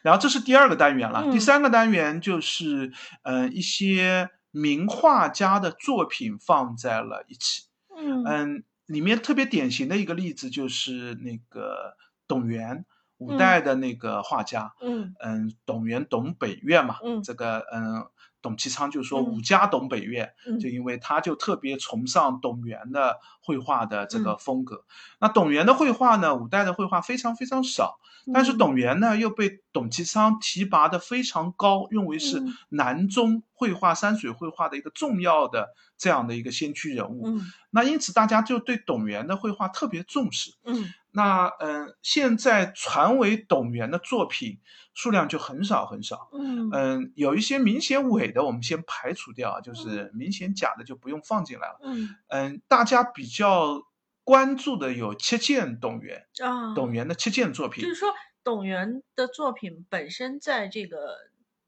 [0.02, 2.92] 然后这是第二个单元了，第嗯三个单元就是
[3.22, 7.68] 呃一些名画家的作品放在了一起。
[7.96, 12.84] 嗯嗯，里面特别典型的一个例子就是那个董源，
[13.18, 13.38] 五嗯。
[13.38, 14.72] 代的那个画家。
[14.80, 15.14] 嗯。
[15.20, 17.22] 嗯，董源董北岳嘛，嗯。
[17.22, 18.06] 这个嗯，
[18.42, 19.24] 董其昌就说嗯。
[19.24, 20.58] 武家董北岳，嗯。
[20.58, 24.84] 就因为他就特别崇尚董源的绘画的这个嗯风格。
[25.20, 27.98] 那董源的绘画呢，五代的绘画非常非常少，
[28.32, 37.26] 但是嗯董源呢又被董其昌提拔的非常高，认为是嗯南中绘画、山水绘画的一个重要的这样的一个先驱人物。
[37.26, 37.40] 嗯
[37.74, 40.50] 那因此大家就对董源的绘画特别重视。
[40.64, 44.58] 嗯那嗯、呃现在传为董源的作品
[44.94, 46.28] 数量就很少很少。
[46.32, 51.78] 嗯嗯，有一些明显伪的，我们先排除掉，就是明显假的就不用放进来了。
[51.82, 53.82] 嗯嗯，大家比较
[54.24, 57.94] 关注的有七件董源，啊，董源的七件作品就是。
[57.96, 58.14] 说
[58.44, 61.16] 董源的作品本身在这个，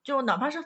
[0.03, 0.59] 就哪怕是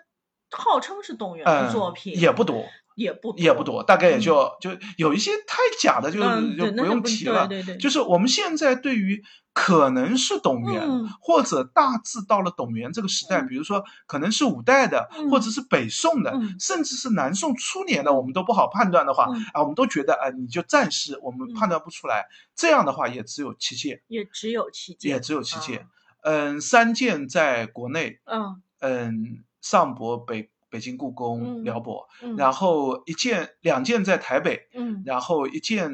[0.51, 2.65] 号称是董源的嗯，作品，也不多，
[2.99, 4.21] 也不也不多，大概也嗯。
[4.21, 7.47] 就、就有一些太假的就，嗯就不用提了。
[7.47, 7.77] 对对。
[7.77, 9.23] 对就是我们现在对于
[9.53, 11.09] 可能是董源，嗯。
[11.21, 13.47] 或者大致到了董源这个时代，嗯。
[13.47, 15.31] 比如说可能是五代的，嗯。
[15.31, 16.57] 或者是北宋的，嗯。
[16.59, 19.45] 甚至是南宋初年的，我们都不好判断的话，嗯。
[19.55, 21.55] 啊，我们都觉得啊、你就暂时我们嗯。
[21.55, 22.27] 判断不出来。
[22.57, 25.87] 这样的话，也只有七件，也只有七件，也只有七件。
[26.23, 28.61] 嗯，三件在国内，嗯。
[28.81, 31.65] 嗯，上博北北京故宫、嗯。
[31.65, 35.03] 辽博，嗯，然后一件两件在台北，嗯。
[35.05, 35.91] 然后一件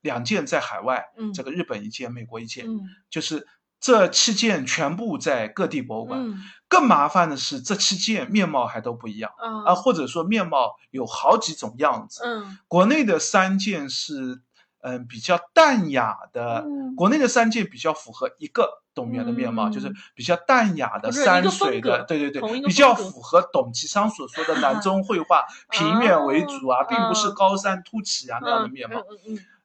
[0.00, 1.32] 两件在海外，嗯。
[1.32, 2.80] 这个日本一件，美国一件，嗯。
[3.10, 3.46] 就是
[3.78, 6.20] 这七件全部在各地博物馆。
[6.20, 6.38] 嗯。
[6.68, 12.22] 更麻烦的是，这七件面貌还都不一样啊，啊或者说面貌有好几种样子。
[12.24, 12.58] 嗯。
[12.66, 14.42] 国内的三件是
[14.86, 29.02] 嗯、比较淡雅的，嗯国内的三界比较符合一个董源的面貌，嗯就是比较淡雅的山水的，对对对比较符合董其昌所说的 南中绘画平面为主啊，哦并不是嗯高山凸起啊那样的嗯面貌。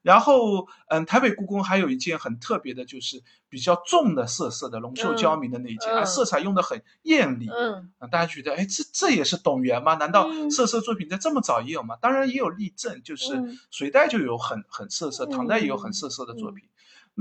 [0.01, 7.47] 然后，嗯，台北故宫还有一件很特别的，就是比较重的色色的龙秀焦明的那一件，啊，嗯色彩用的很艳丽。
[7.49, 9.93] 嗯啊，大家觉得，哎，这这也是董源吗？
[9.95, 11.95] 难道嗯色色作品在这么早也有吗？
[12.01, 16.63] 当然也有例证，就是嗯隋代就有很很色色，唐代也有很嗯色色的作品。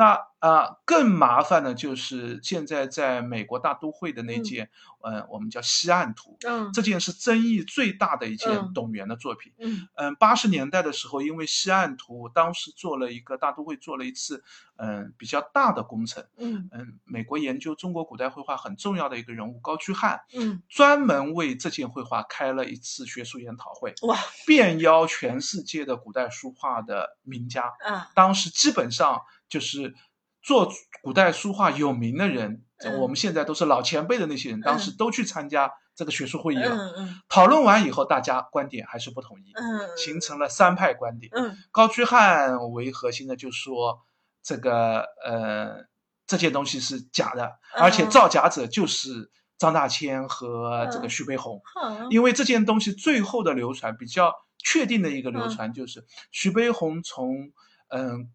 [0.01, 4.43] 那啊、更麻烦的就是现在在美国大都会的那嗯。
[4.43, 4.71] 件，
[5.03, 6.73] 呃，我们叫西岸图，嗯。
[6.73, 8.73] 这件是争议最大的一件嗯。
[8.73, 9.53] 董源的作品。
[9.59, 9.87] 嗯。
[9.97, 14.43] 嗯，八十年代的时候，因为西岸图当时做了一个大都会做了一次
[14.77, 16.71] 嗯比较大的工程，嗯。
[16.73, 27.65] 嗯，美国研究中国古代绘画很重要的一个人物高居翰，嗯，专门为这件绘画开了一次学术研讨会，哇遍邀全世界的古代书画的名家。
[27.85, 28.09] 啊。
[28.15, 29.21] 当时基本上
[29.51, 29.95] 就是
[30.41, 30.73] 做
[31.03, 32.99] 古代书画有名的人，嗯。
[33.01, 36.71] 我们现在都是老前辈的那些人，当时都去参加这个学术会议了。
[36.71, 37.21] 嗯嗯。
[37.29, 41.31] 讨论完以后，大家观点还是不统一，嗯，形成了三派观点。
[41.35, 41.57] 嗯。
[41.73, 44.01] 高居翰为核心的就说
[44.43, 45.85] 这个呃
[46.27, 55.51] 这件东西是假的，嗯而且造假者就是张大千和这个嗯徐悲鸿，好因为这件东西最后的流传比较确定的一个流嗯。
[55.51, 57.53] 传就是徐悲鸿从
[57.93, 58.31] 嗯、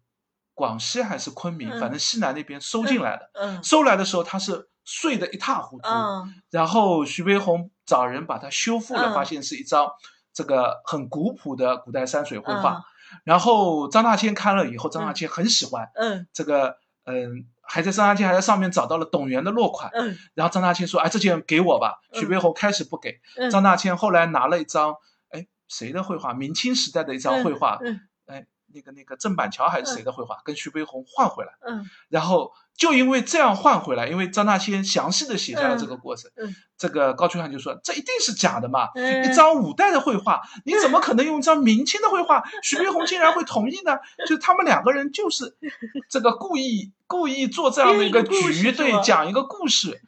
[0.56, 9.88] 广西还是昆明，嗯反正西南那边收进来的，嗯收来的时候他是碎得一塌糊涂，嗯然后徐悲鸿找人把它修复了，嗯发现是一张
[10.32, 12.72] 这个很古朴的古代山水绘画。
[12.72, 12.82] 嗯
[13.22, 19.88] 然后张大千看了以后，张大千很喜欢、嗯这个，嗯，还在张大千还在上面找到了董源的落款。
[19.94, 24.96] 嗯然后张大千说：“哎，这件给我吧。”嗯徐悲鸿开始不给，嗯，张大千后来拿了一张，
[25.30, 26.34] 哎，谁的绘画？
[26.34, 27.78] 明清时代的一张绘画，
[28.76, 31.52] 那个那个郑板桥还是谁的绘画，跟徐悲鸿换回来。
[31.66, 42.44] 嗯然后就因为这样换回来，因为张大千详细的写下了这个过程，嗯嗯这个高秋翰就说这一定是假的嘛，嗯一张五代的绘画，你怎么可能用一张明清的绘画？
[42.62, 43.96] 徐悲鸿竟然会同意呢？
[44.28, 45.56] 就他们两个人就是
[46.10, 50.02] 这个故意故意做这样的一个局，对，讲一个故事。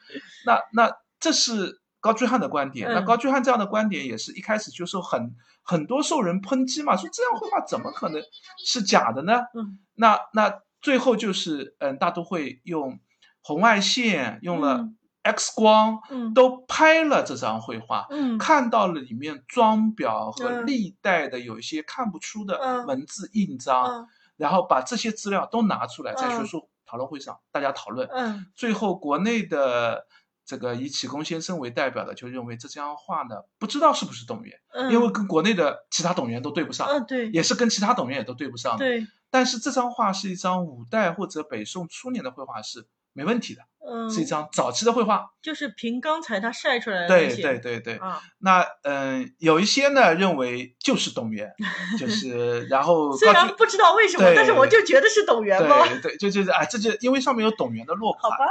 [0.45, 8.23] 那那这是高居翰的观点，那嗯高居翰这样的观点也是一开始就是很很多受人抨击嘛，说这样绘画怎么可能
[8.65, 9.41] 是假的呢？
[9.55, 9.79] 嗯。
[9.95, 13.01] 那那最后就是嗯，大都会用
[13.43, 14.95] 红外线，用了嗯。
[15.23, 16.33] X 光，嗯。
[16.33, 18.39] 都拍了这张绘画，嗯。
[18.39, 20.67] 看到了里面装裱和嗯。
[20.67, 22.87] 历代的有一些看不出的嗯。
[22.87, 24.07] 文字印章，嗯。
[24.37, 26.39] 然后把这些资料都拿出来，在嗯。
[26.39, 28.09] 学术讨论会上大家讨论。
[28.13, 28.47] 嗯。
[28.55, 30.07] 最后，国内的
[30.49, 38.79] 这个以启功先生为代表的就认为这张画呢，不知道是不是董源，嗯，因为跟国内的其他董源都对不上，嗯对也是跟其他董源也都对不上的。
[38.79, 45.27] 对但是这张画是一张五代或者北宋初年的绘画是没问题的，嗯是一张早期的绘画。
[45.43, 51.53] 就是凭刚才他晒出来的对对对对，啊，那嗯、有一些呢认为就是董源，
[52.01, 58.47] 就是然后虽然不知道为什么，但是我就觉得是董源嘛，对对，就就是哎，这就因为上面有董源的落款，好吧，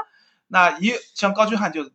[0.48, 1.92] 那也像高居翰就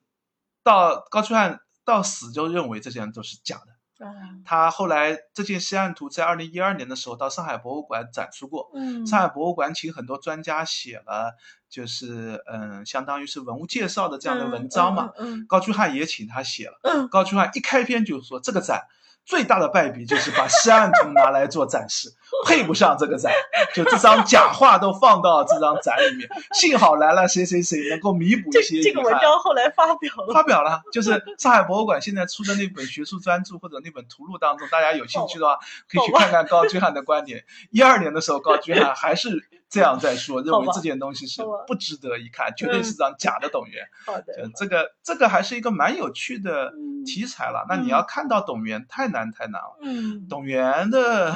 [0.62, 3.72] 到高居翰到死就认为这些都是假的。
[4.07, 4.11] 啊
[4.44, 11.36] 他后来这件西岸图在二零一二年的时候到上海博物馆展出过，嗯上海博物馆请很多专家写了，
[11.68, 15.12] 就是嗯，相当于是文物介绍的这样的文章嘛。
[15.18, 16.80] 嗯高居翰也请他写了。
[16.82, 18.88] 嗯高居翰一开篇就说，这个展
[19.24, 22.12] 最大的败笔就是把西岸图拿来做展示，
[22.46, 23.32] 配不上这个展，
[23.74, 26.28] 就这张假画都放到这张展里面。
[26.54, 29.22] 幸好来了谁谁谁，能够弥补一些遗这个文憾。
[29.22, 35.58] 章后来发表了，发表了，就是上海博物馆现在出的那本学术专著或者那本图录当中，大家有兴趣的话，
[35.88, 37.44] 可以去看看高居翰的观点。
[37.70, 43.84] 一二年的时候，高居翰还是这样在说，认为这件东西是不值得一看，绝对是张假的董源。
[44.06, 47.64] 好的就这个这个还是一个蛮有趣的嗯题材了。
[47.68, 49.78] 那你要看到董源太难太难了。
[49.82, 51.34] 嗯董源的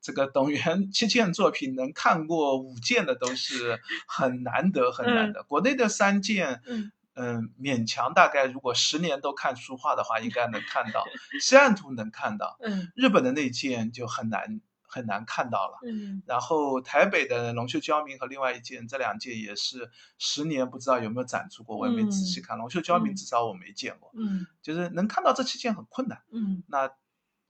[0.00, 5.42] 这个董源 七件作品能看过五件的都是很难得很难得。
[5.44, 11.04] 国内的三件，嗯嗯，勉强大概如果十年都看书画的话，应该能看到。
[11.40, 15.78] 西岸图能看到，嗯日本的那件就很难很难看到了。
[15.86, 22.56] 嗯然后台北的龙秀焦明和另外一件，这两件也是十年不知道有没有展出过，我也没仔细看。
[22.56, 26.22] 龙秀焦明嗯至少我没见过，嗯就是能看到这七件很困难。
[26.32, 26.90] 嗯，那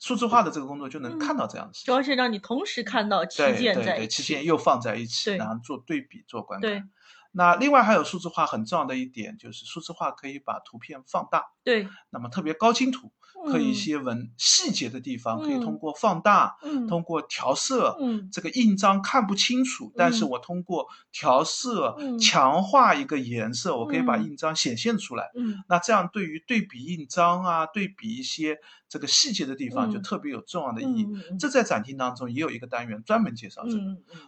[0.00, 1.86] 数字化的这个工作就能看到这样的事情。
[1.86, 6.90] 主要是让你同时看到七对对对，件在一起，七件又放在一起，然后做对比做观对看。
[7.32, 13.12] 那另外还有数字化很重要的一点就是数字化可以把图片放大，对，那么特别高清图，
[13.46, 13.74] 可以一嗯。
[13.74, 15.60] 些文细节的地方可以嗯。
[15.62, 16.86] 通过放大，嗯。
[16.86, 18.28] 通过调色，嗯。
[18.32, 20.28] 这个印章看不清楚，但是嗯。
[20.30, 22.18] 我通过调色、嗯。
[22.18, 24.24] 强化一个颜色，我可以把嗯。
[24.24, 25.30] 印章显现出来。
[25.34, 25.62] 嗯。
[25.68, 30.02] 那这样对于对比印章啊，对比一些这个细节的地方，就嗯。
[30.02, 31.08] 特别有重要的意义。
[31.38, 33.80] 这在展厅当中也有一个单元专门介绍这个。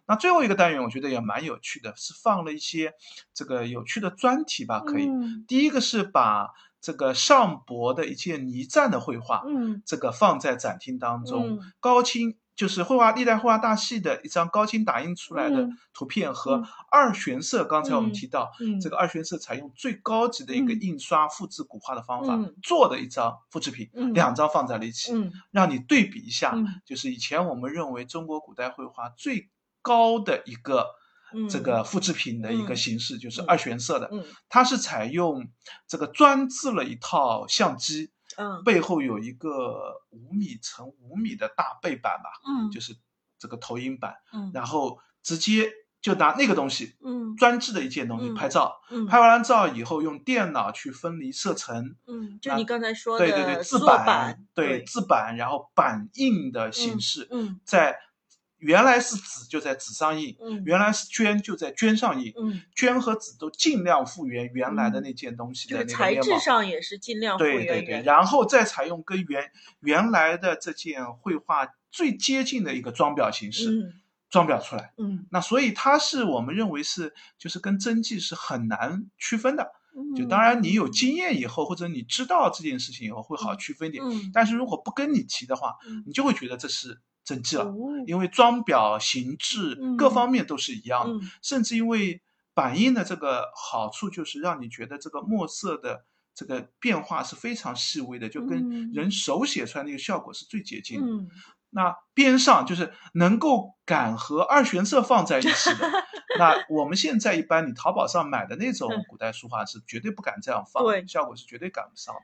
[0.06, 2.92] 那最后一个单元我觉得也蛮有趣的，是放了一些
[3.34, 5.06] 这个有趣的专题吧，可以。
[5.06, 5.44] 嗯。
[5.48, 6.48] 第一个是把
[6.82, 9.82] 这个上博的一件泥站的绘画，嗯。
[9.86, 11.72] 这个放在展厅当中，嗯。
[11.80, 15.78] 高清就是绘画历代绘画大系的一张高清打印出来的嗯。
[15.94, 16.64] 图片和嗯。
[16.90, 18.12] 二玄色，刚才我们嗯。
[18.12, 18.80] 提到，嗯。
[18.80, 20.80] 这个二玄色采用最高级的一个嗯。
[20.82, 22.54] 印刷复制古画的方法、嗯。
[22.62, 24.12] 做的一张复制品，嗯。
[24.12, 25.32] 两张放在了一起，嗯。
[25.52, 26.52] 让你对比一下。
[26.54, 26.66] 嗯。
[26.84, 29.48] 就是以前我们认为中国古代绘画最
[29.80, 30.86] 高的一个嗯
[31.48, 32.76] 这个复制品的一个嗯。
[32.76, 33.44] 形式，就是嗯。
[33.48, 34.24] 二玄色的，嗯。
[34.48, 35.48] 它是采用
[35.86, 38.62] 这个专制了一套相机，嗯。
[38.64, 42.70] 背后有一个五米乘五米的大背板吧，嗯。
[42.70, 42.96] 就是
[43.38, 44.50] 这个投影板，嗯。
[44.54, 47.36] 然后直接就拿那个东西，嗯。
[47.36, 49.06] 专制的一件东西嗯拍照，嗯。
[49.06, 57.60] 拍完了照以后用电脑去分离色层，嗯，就你刚才说的对对对，的字版，对字版，然后版印的形嗯式，嗯。
[57.64, 57.96] 在
[58.62, 65.88] 原来是纸就在纸上印，嗯原来是绢就在绢上印，嗯，绢和纸都尽量复原原来的那件东西的那个。
[65.88, 73.92] 材质上也是尽量复对对对，原原，然后再采用跟原原来的这件绘画最接近的一个装裱形式，嗯
[74.30, 74.94] 装裱出来。
[74.96, 79.72] 嗯那所以它是我们认为是就是跟真迹是很难区分的。
[80.16, 84.02] 就嗯当然你有经验以后，或者你知道这件事情以后会好区分一点。
[84.02, 87.74] 嗯但是如果不跟你提的话，嗯你就会觉得这是真迹了，哦
[88.06, 91.14] 因为装裱、形制嗯各方面都是一样的。
[91.14, 92.22] 嗯甚至因为
[92.54, 96.04] 版印的这个好处，就是让你觉得这个墨色的
[96.34, 101.06] 这个变化是非常细微的，就跟嗯人手写出来那个效果是最接近的。
[101.06, 101.28] 嗯
[101.74, 105.90] 那边上就是能够敢和二玄色放在一起的。
[106.38, 112.14] 那我们现在一般你淘宝上买的那种古代书画是绝对不敢这样放，对效果是绝对赶不上。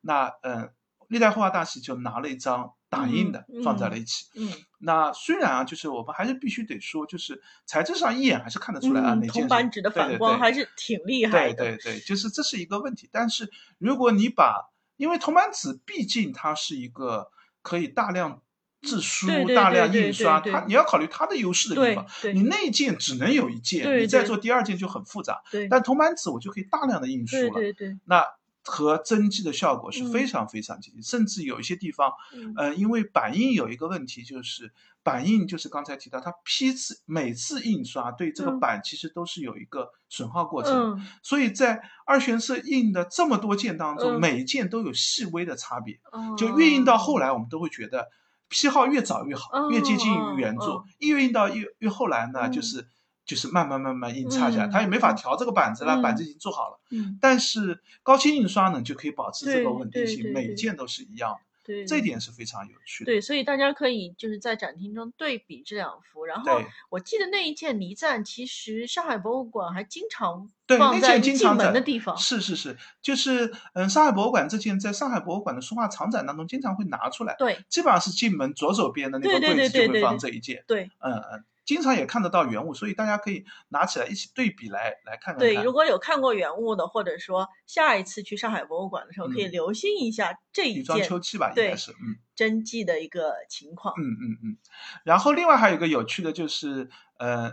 [0.00, 0.72] 那嗯，
[1.06, 4.26] 历代绘画大师就拿了一张打印的、嗯放在了一起。
[4.34, 4.50] 嗯
[4.80, 13.08] 那虽然啊，就是我们还是必须得说，就是材质上一眼还是看得出来啊，嗯，哪件铜板纸的反光还是挺厉害对的，对对对，就是这是一个问题。
[13.10, 17.30] 但是如果你把，因为铜板纸毕竟它是一个
[17.62, 18.40] 可以大量
[18.82, 22.06] 制书、对对大量对对印刷，对对它你要考虑它的优势的地方。
[22.22, 25.42] 对你那一件只能有一件，你再做第二件就很复杂。
[25.50, 28.24] 对但铜板纸我就可以大量的印书对了，对对，那
[28.68, 30.12] 和真迹的效果是嗯。
[30.12, 32.52] 非常非常接近，甚至有一些地方，嗯。
[32.56, 34.72] 呃，因为版印有一个问题，就是
[35.02, 38.60] 版印就是刚才提到，它批次每次印刷对这个嗯。
[38.60, 41.06] 版其实都是有一个损耗过程，嗯。
[41.22, 44.20] 所以在二玄色印的这么多件当中，嗯。
[44.20, 45.98] 每一件都有细微的差别。
[46.12, 46.34] 哦。
[46.36, 48.08] 就越印到后来，我们都会觉得
[48.48, 52.52] 批号越早越好，越接近于原哦作；越印到越越后来呢，嗯。
[52.52, 52.86] 就是
[53.28, 56.80] 就是慢慢慢慢印差下来，嗯它也没法调这个板子了，嗯板子已经做好了。
[56.90, 63.12] 嗯但是高清印刷呢，就可以保持这个稳定性，每一件都是一样的，对这一点是非常有趣的。
[63.12, 66.24] 对，所以大家可以就是在展厅中对比这两幅。
[66.24, 72.16] 然后我记得那一件泥赞，其实上海博物馆还经常对，那放在进件经常在门的地方。
[72.16, 80.64] 是是是，就是嗯，上海博物馆这件在上海博物馆的书画藏展当中经常会拿出来，对基本上是进门左手边的那个柜子就会放这一件。
[80.66, 93.92] 对嗯嗯，经常也看得到原物，所以大家可以拿起来一起对比来来看看对，如果有看过原物的，或者说下一次去上海博物馆的时候，可以嗯留心一下这一女装件秋期吧，应对该是嗯真迹的一个情况。
[93.98, 94.56] 嗯嗯嗯。
[95.04, 96.88] 然后另外还有一个有趣的就是，
[97.18, 97.52] 呃，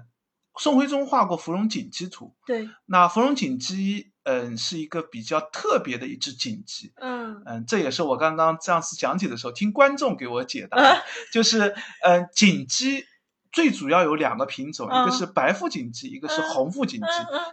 [0.58, 6.94] 宋徽宗画过芙蓉锦鸡图，对，那芙蓉锦鸡，嗯，是一个比较特别的一只锦鸡。
[6.96, 13.04] 嗯嗯，这也是我刚刚上次讲解的时候听观众给我解答啊， 就是嗯，锦鸡
[13.56, 17.08] 最主要有两个品种，一个嗯是白腹锦鸡，一个是嗯红腹锦鸡。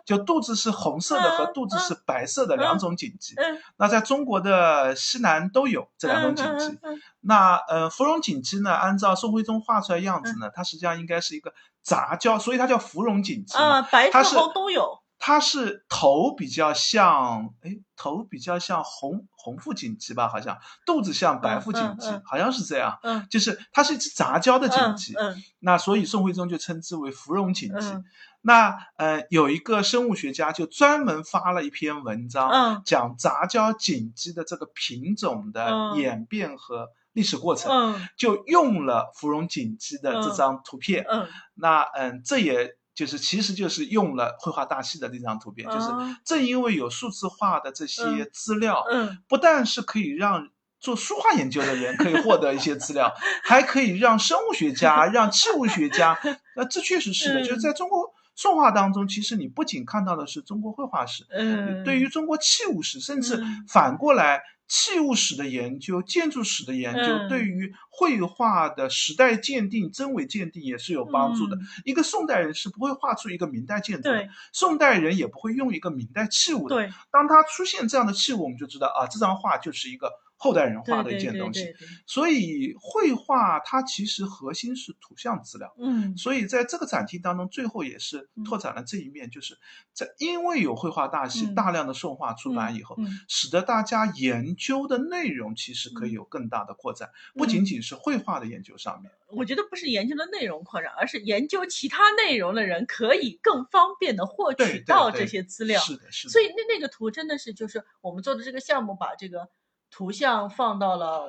[0.05, 6.77] 就肚子是红色的和嗯肚子是白色的两种锦鸡，嗯，那在中国的西南都有这两种锦鸡。
[7.21, 11.55] 那呃，芙蓉锦鸡呢，按照宋徽宗画出来样子呢，它实际上应该是一个
[11.85, 13.79] 杂交，所以它叫芙蓉锦鸡嘛。
[13.79, 14.99] 啊，白它是色红都有。
[15.25, 22.15] 它是头比较像，哎，头比较像红红腹锦鸡吧，好像肚子像白腹锦鸡，嗯。
[22.15, 22.99] 嗯嗯好像是这样。
[23.05, 23.25] 嗯。
[23.31, 25.41] 就是它是一只杂交的锦嗯鸡，嗯。
[25.61, 27.87] 那所以宋徽宗就称之为芙蓉锦鸡。
[27.87, 28.05] 嗯。
[28.41, 32.83] 那呃，有一个生物学家就专门发了一篇文章，嗯。
[32.85, 35.99] 讲杂交锦鸡的这个品种的嗯。
[35.99, 38.09] 演变和历史过程，嗯。
[38.17, 40.35] 就用了芙蓉锦鸡的这嗯。
[40.37, 41.07] 张图片。
[41.09, 49.19] 嗯，那嗯，这也就是其实就是用了绘画大系的那张图片，就是啊正因为有数字化的这些嗯资料，嗯。
[49.29, 50.49] 不但是可以让
[50.79, 53.15] 做书画研究的人可以获得一些资料，
[53.45, 56.19] 还可以让生物学家、让器物学家，
[56.57, 63.65] 那这确实是的，嗯就是在中国宋画当中，其实你不仅看到的是中国绘画史，嗯，对于中国器物史，甚至嗯。
[63.69, 64.43] 反过来。
[64.75, 71.57] 器物史的研究、建筑史的研究，嗯对于绘画的时代鉴定、真伪鉴定也是有帮助的。
[71.57, 76.89] 嗯一个宋代人是不会画出一个明代建筑的，宋代人也不会用一个明代器物的。
[77.11, 80.11] 当他出现这样的器物，我们就知道啊，这张画就是一个
[80.43, 81.63] 后代人画的一件东西。
[81.63, 85.73] 对对所以绘画它其实核心是图像资料。
[85.79, 89.57] 嗯所以在这个展厅当中，最后也是嗯拓展了这一面，就是
[89.93, 99.13] 在因为有绘画大系嗯大量的受画出版以后，嗯使得大家研究的内容其实可以有更大的扩展，不仅仅是绘画的研究上面。
[99.29, 105.81] 我觉得不是研究的内容扩展，而是研究其他内容的人可以更方便的获取到这些资料。
[105.81, 106.33] 是的，是的。
[106.33, 109.49] 所以那那个图真的是就是我们做的这个项目，把这个
[109.93, 111.29] 图像放到了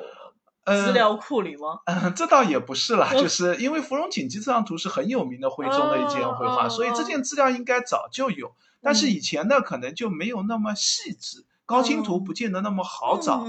[0.64, 1.82] 呃资料库里吗？
[1.86, 13.44] 嗯，这倒也不是啦，嗯就是因为芙蓉锦鸡这张图是很有名的徽宗的一件绘画，所以这件资料应该早就有，但是以前呢可能就没有那么细致，高清图不见得那么好找。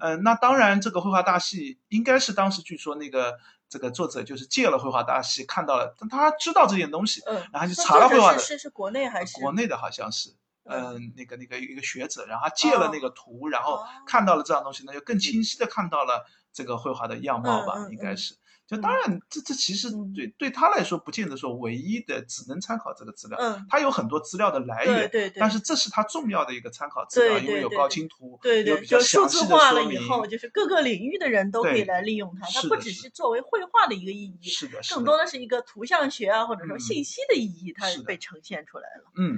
[0.00, 3.34] 嗯那当然，这个绘画大戏应该是当时据说那个
[3.68, 10.30] 这个作者就是借了绘画大戏，看到了，但他知道这件东西，嗯，然后就查了绘画的是是国内还是国内的好像是，
[10.64, 18.34] 嗯嗯，那个那个一个学者，然后他借了那个图，然后哦看到了这样东西，那就更清晰的看到了这个绘画的样貌吧，应该是。
[18.66, 23.36] 就当然，这这其实嗯对对他来说，不见得说唯一的，只能参考这个资料。
[23.38, 29.84] 嗯，他有很多资料的来源，对对对，但是这是他重要的一个参考资料，因为有高清图，对对，有比较就数字化了。
[29.92, 39.12] 以后，就是各个领域的人都可以来利用它，它不只是作为绘画的一个意义，是的，是的，更多的是一个图像学啊，或者说嗯信息的意义，它是被呈现出来了。
[39.18, 39.36] 嗯，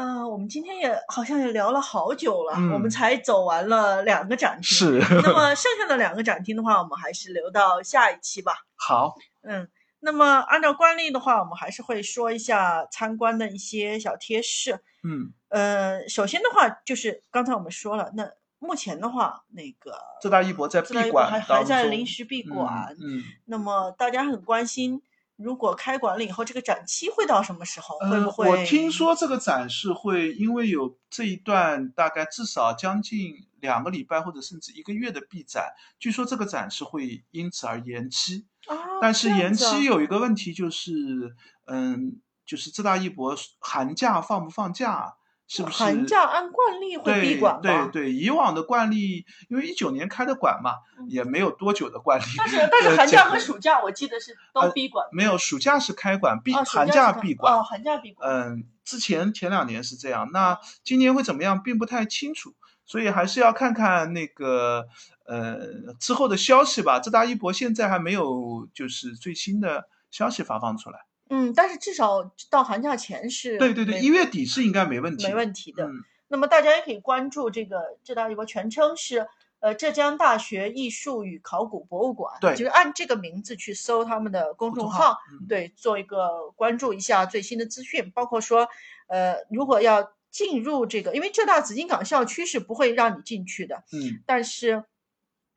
[0.00, 4.62] 嗯、我们今天也好像也聊了好久了，我们嗯才走完了两个展厅。。
[4.62, 8.52] 是那么 剩下的两个展厅的话，我们还是留到下一期吧。
[8.76, 9.68] 好，嗯，
[9.98, 14.78] 那么按照惯例的话，我们还是会说一下参观的一些小贴士。
[15.02, 18.30] 嗯，呃，首先的话就是刚才我们说了，那
[18.60, 25.02] 目前的话，那个浙大一博在闭馆还当中还在临时闭馆，嗯，嗯那么大家很关心，
[25.38, 27.96] 如果开馆了以后，这个展期会到什么时候？
[27.98, 28.48] 会呃不，会？
[28.48, 38.46] 我听说这个展示会因为有这一段大概至少将近两个礼拜或者甚至一个月的闭展，据说这个展示会因此而延期。
[38.66, 41.36] 啊，但是延期有一个问题就是，
[41.66, 45.17] 嗯，就是浙大一博寒假放不放假？
[45.48, 47.88] 是不是寒假按惯例会闭馆吧？
[47.90, 52.24] 对对，以往的惯例，因为一九年开的馆嘛，嗯也没有多久的惯例。
[52.36, 55.06] 但是但是寒假和暑假我记得是都呃闭馆。
[55.10, 57.54] 没有，暑假是开馆，闭啊，寒假闭馆。
[57.54, 58.30] 哦，寒假闭馆。
[58.30, 62.52] 嗯，之前前两年是这样，那今年会怎么样，并不太清楚，
[62.84, 64.86] 所以还是要看看那个
[65.24, 67.00] 呃之后的消息吧。
[67.00, 71.07] 浙大一博现在还没有就是最新的消息发放出来。
[71.30, 75.86] 嗯，但是至少到寒假前是对对对，没一月底是应该没问题，没问题的。
[75.86, 75.92] 嗯
[76.30, 79.26] 那么大家也可以关注这个浙大一博，全称是
[79.60, 88.68] 呃浙江大学艺术与考古博物馆，对就是按这个名字去搜他们的公公众众号，嗯对，做一个关注一下最新的资讯，包括说
[89.06, 94.84] 呃如果要进入这个，因为浙大紫金港校区是不会让你进去的，嗯但是。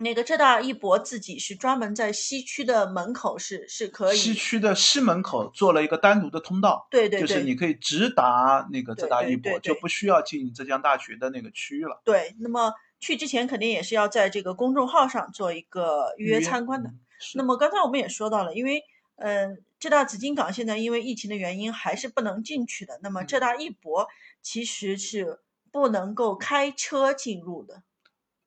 [0.02, 12.02] 那个浙大一博自己是专门在西区的门口是是可以，西区的西门口做了一个单独的通道，对对对，就是你可以直达那个浙大一博，对对对对就不需要进浙江大学的那个区域了。
[12.04, 16.90] 对，那么去之前肯定也是要在这个公众号上做一个预约参观的。
[16.90, 17.00] 嗯
[17.36, 18.82] 那么刚才我们也说到了，因为
[19.16, 23.00] 呃，浙大紫金港现在因为疫情的原因还是不能进去的。
[23.04, 24.08] 那么浙大一博
[24.42, 25.40] 其实是
[25.72, 27.84] 不能够开车进入的。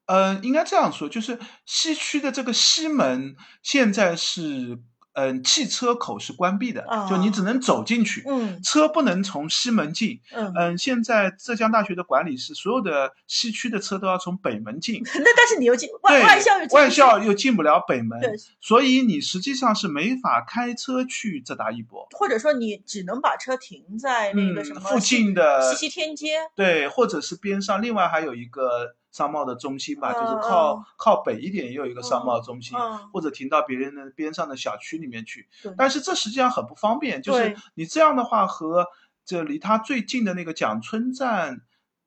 [0.06, 4.78] 呃，应该这样说，就是西区的这个西门现在是，
[5.14, 10.20] 嗯、汽车口是关闭的，就你只能走进去，嗯车不能从西门进。
[10.32, 18.20] 嗯，嗯，现在浙江大学的管理是，所有的西区的车都要从北门进， 那但是你又进外，外校又进外校又进不了北门，
[18.60, 22.08] 所以你实际上是没法开车去浙大一博。
[22.10, 26.40] 或者说你只能把车停在那个什么嗯附近的西溪天街。
[26.56, 30.40] 对，或者是边上，另外还有一个商贸的中心吧，就是嗯。
[30.42, 35.48] 靠、嗯靠北一点也有一个商贸中心，嗯，或者停到别人的边上的小区里面去。
[35.76, 38.86] 但是这实际上很不方便，就是你这样的话和
[39.24, 41.60] 这离他最近的那个蒋村站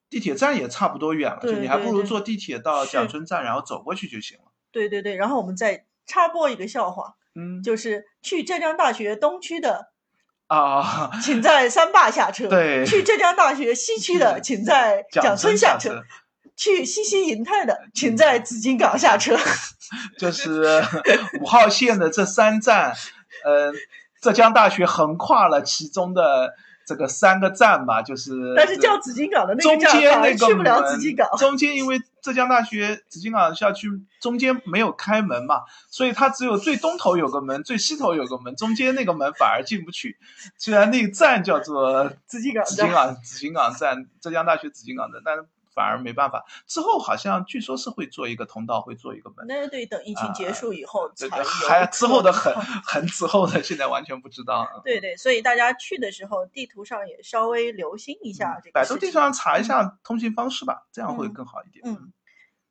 [0.10, 4.46] 地铁站也差不多远了，就你还不如坐地铁到蒋村站，然后走过去就行了。
[4.72, 5.16] 对对对。
[5.16, 7.62] 然后我们再插播一个笑话，嗯。
[7.62, 9.92] 就是去浙江大学东区的
[10.48, 12.48] 啊， 请在三坝下车。
[12.48, 12.86] 对。
[12.86, 16.04] 去浙江大学西区的，请在蒋蒋村下车。
[16.58, 19.38] 去西溪银泰的，请在紫金港下车。
[20.20, 20.84] 就是
[21.40, 22.94] 五号线的这三站，
[23.46, 23.72] 呃，
[24.22, 26.54] 浙江大学横跨了其中的
[26.86, 31.30] 这个三个站吧，就是但是叫紫金港的那中个站间那个去不了紫金港。
[31.38, 33.88] 中间因为浙江大学紫金港校区
[34.20, 40.18] 中间没有开门嘛，所以它只有最东头有个门，最西头有个门，中间那个门反而进不去。
[40.58, 45.46] 虽然那个站叫做紫金港，紫金港紫金港站，浙江大学紫金港站，但是
[45.78, 46.44] 反而没办法。
[46.66, 49.46] 之后好像据说是会做一个通道，会做一个门。
[49.48, 51.44] 那对，等疫情结束以后才呃。
[51.44, 52.52] 还之后的很
[52.84, 54.68] 很之后的，现在完全不知道。
[54.84, 58.74] 对对，所以大家去的时候，地图上也稍微留心一下这个。
[58.74, 61.86] 百度地图上查一下通行方式吧，这样会更好一点。
[61.86, 62.12] 嗯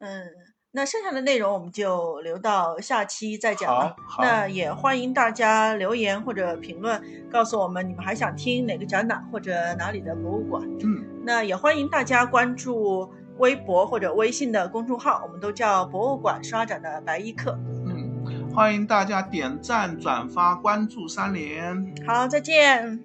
[0.01, 0.56] 嗯。
[0.77, 3.97] 那剩下的内容我们就留到下期再讲了。
[4.20, 10.62] 那也欢迎大家留言或者评论，告诉我们你们还想听哪个展览或者哪里的博物馆。
[10.82, 17.59] 嗯，那也欢迎大家关注微博或者微信的公众号，我们都叫博物馆刷展的白衣客。
[17.86, 21.90] 嗯，欢迎大家点赞、转发、关注三连。
[22.07, 23.03] 好，再见。